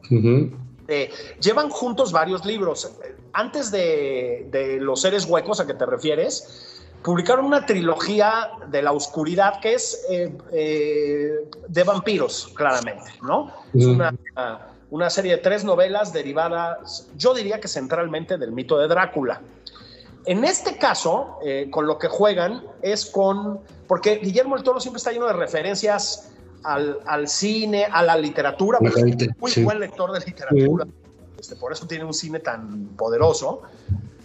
[1.41, 2.91] llevan juntos varios libros.
[3.33, 9.61] Antes de, Los seres huecos a que te refieres, publicaron una trilogía de la oscuridad
[9.61, 13.53] que es de vampiros, claramente, ¿no?
[13.75, 14.76] Es una una
[15.09, 19.41] serie de tres novelas derivadas, yo diría que centralmente del mito de Drácula.
[20.25, 24.99] En este caso, eh, con lo que juegan es con, porque Guillermo el Toro siempre
[24.99, 26.33] está lleno de referencias
[26.65, 30.85] al, cine, a la literatura, es muy buen lector de literatura,
[31.39, 33.63] este, por eso tiene un cine tan poderoso,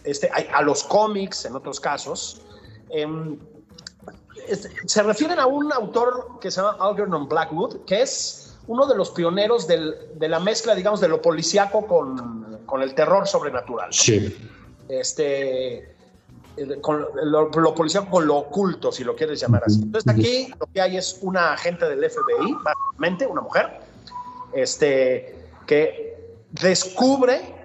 [0.03, 2.41] este, a los cómics en otros casos.
[2.89, 3.38] Em,
[4.47, 8.95] este, se refieren a un autor que se llama Algernon Blackwood, que es uno de
[8.95, 13.91] los pioneros de la mezcla, digamos, de lo policíaco con, con el terror sobrenatural.
[13.91, 14.36] Sí.
[14.88, 15.95] Este,
[16.57, 19.82] eh, con lo, lo, policíaco con lo oculto, si lo quieres llamar así.
[19.82, 23.80] Entonces aquí lo que hay es una agente del FBI, básicamente, una mujer,
[24.53, 27.55] este, que descubre,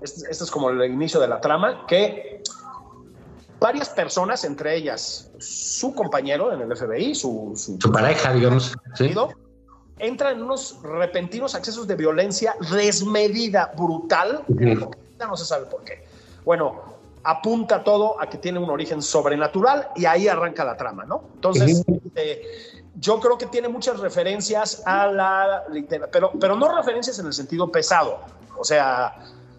[0.00, 2.42] este, este es como el inicio de la trama, que
[3.60, 9.14] varias personas, entre ellas su compañero en el FBI, su, su, pareja, digamos, ¿sí?
[9.98, 16.04] Entra en unos repentinos accesos de violencia desmedida, brutal, no se sabe por qué.
[16.44, 16.82] Bueno,
[17.22, 21.24] apunta todo a que tiene un origen sobrenatural y ahí arranca la trama, ¿no?
[21.34, 22.42] Entonces, este,
[23.00, 27.32] yo creo que tiene muchas referencias a la literatura, pero, pero no referencias en el
[27.32, 28.20] sentido pesado,
[28.58, 29.16] o sea,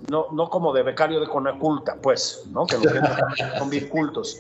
[0.10, 2.68] no, no como de becario de Conaculta, pues, ¿no?
[2.68, 2.78] Que
[3.58, 4.40] son bien cultos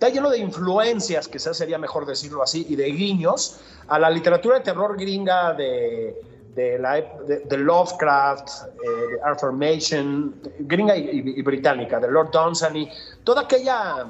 [0.00, 4.56] está lleno de influencias, quizás sería mejor decirlo así, y de guiños a la literatura
[4.56, 6.16] de terror gringa de,
[6.54, 8.48] de, Lovecraft,
[8.82, 12.88] eh, de Arthur Machen, gringa y, británica, de Lord Dunsany,
[13.24, 14.06] toda aquella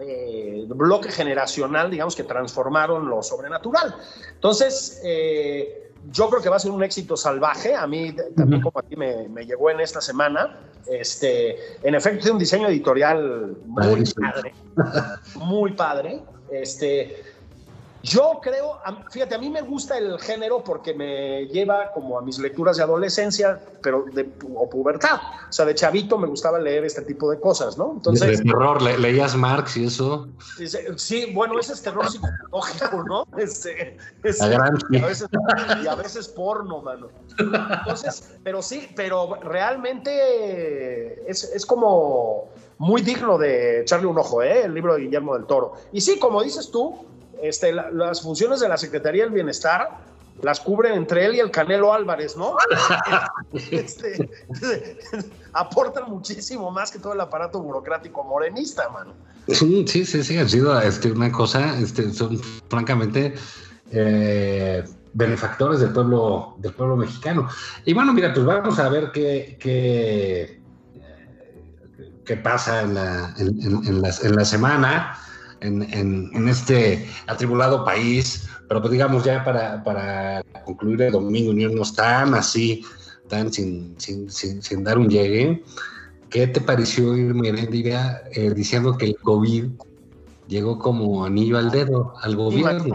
[0.00, 3.94] eh, bloque generacional, digamos, que transformaron lo sobrenatural.
[4.36, 7.74] Entonces, eh, yo creo que va a ser un éxito salvaje.
[7.74, 10.58] A mí también como a ti me, me, llegó en esta semana.
[10.86, 14.54] Este, en efecto, tiene un diseño editorial muy padre.
[15.36, 16.22] Muy padre.
[16.50, 17.22] Este,
[18.02, 18.78] yo creo,
[19.10, 22.84] fíjate, a mí me gusta el género porque me lleva como a mis lecturas de
[22.84, 25.16] adolescencia, pero de o pubertad.
[25.48, 27.92] O sea, de chavito me gustaba leer este tipo de cosas, ¿no?
[27.94, 28.38] Entonces.
[28.38, 30.28] De terror, leías Marx y eso.
[30.96, 33.26] Sí, bueno, ese es terror psicológico, ¿no?
[33.38, 33.96] Este,
[34.40, 34.48] a,
[35.06, 35.28] veces,
[35.82, 37.08] y a veces porno, mano.
[37.38, 44.64] Entonces, pero sí, pero realmente es, es como muy digno de echarle un ojo, ¿eh?
[44.64, 45.74] El libro de Guillermo del Toro.
[45.92, 47.06] Y sí, como dices tú,
[47.42, 49.90] este, las funciones de la Secretaría del Bienestar
[50.42, 52.56] las cubren entre él y el Canelo Álvarez, ¿no?
[53.70, 54.30] Este,
[55.52, 59.12] aportan muchísimo más que todo el aparato burocrático morenista, mano.
[59.48, 63.34] Sí, sí, sí, sí, ha sido este, una cosa, este, son francamente
[63.90, 64.84] eh,
[65.14, 67.48] benefactores del pueblo, del pueblo mexicano.
[67.84, 70.60] Y bueno, mira, pues vamos a ver qué, qué,
[72.24, 75.18] qué pasa en la, en, en la semana.
[75.60, 82.34] En, este atribulado país, pero pues digamos ya para, para concluir el domingo no tan
[82.34, 82.84] así,
[83.28, 85.62] tan sin, sin, sin, dar un llegue,
[86.30, 89.66] ¿qué te pareció irme eh, diciendo que el COVID
[90.48, 92.94] llegó como anillo al dedo al gobierno?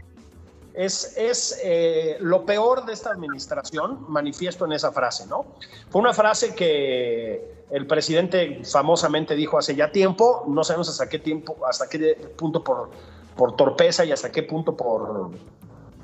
[0.74, 5.46] Es, es eh, lo peor de esta administración, manifiesto en esa frase, ¿no?
[5.92, 11.18] Fue una frase que el presidente famosamente dijo hace ya tiempo, no sabemos hasta qué
[11.18, 12.92] tiempo, hasta qué punto por,
[13.36, 15.32] por torpeza y hasta qué punto por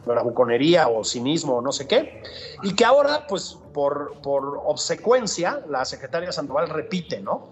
[0.04, 2.24] bravuconería o cinismo o no sé qué,
[2.64, 7.50] y que ahora, pues por, por obsecuencia, la secretaria Sandoval repite, ¿no?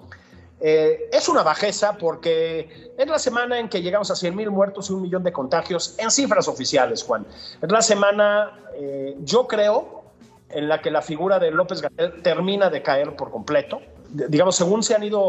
[0.59, 4.89] Eh, es una bajeza porque es la semana en que llegamos a 100 mil muertos
[4.89, 7.28] y un millón de contagios en cifras oficiales, Juan.
[7.61, 10.05] Es la semana, eh, yo creo,
[10.49, 13.80] en la que la figura de López Gatel termina de caer por completo.
[14.10, 15.20] Digamos, según se han ido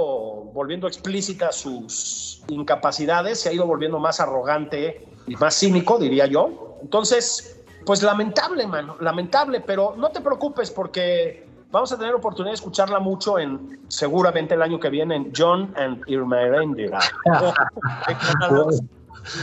[0.53, 6.79] volviendo explícitas sus incapacidades, se ha ido volviendo más arrogante y más cínico, diría yo.
[6.83, 12.55] Entonces, pues lamentable, mano, lamentable, pero no te preocupes porque Vamos a tener oportunidad de
[12.55, 16.99] escucharla mucho en seguramente el año que viene en John and Irmerendira.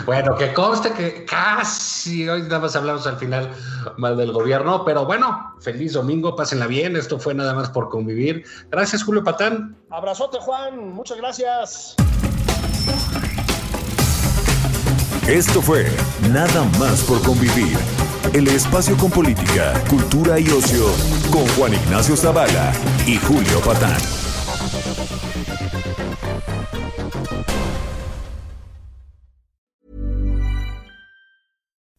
[0.05, 3.49] bueno, que conste que casi hoy nada más hablamos al final
[3.97, 8.45] mal del gobierno, pero bueno, feliz domingo, pásenla bien, esto fue nada más por convivir.
[8.69, 9.75] Gracias, Julio Patán.
[9.89, 11.95] Abrazote, Juan, muchas gracias.
[15.27, 15.87] Esto fue
[16.31, 17.77] Nada más por convivir
[18.33, 20.85] el espacio con política, cultura y ocio
[21.31, 22.73] con Juan Ignacio Zavala
[23.07, 24.24] y Julio Patán.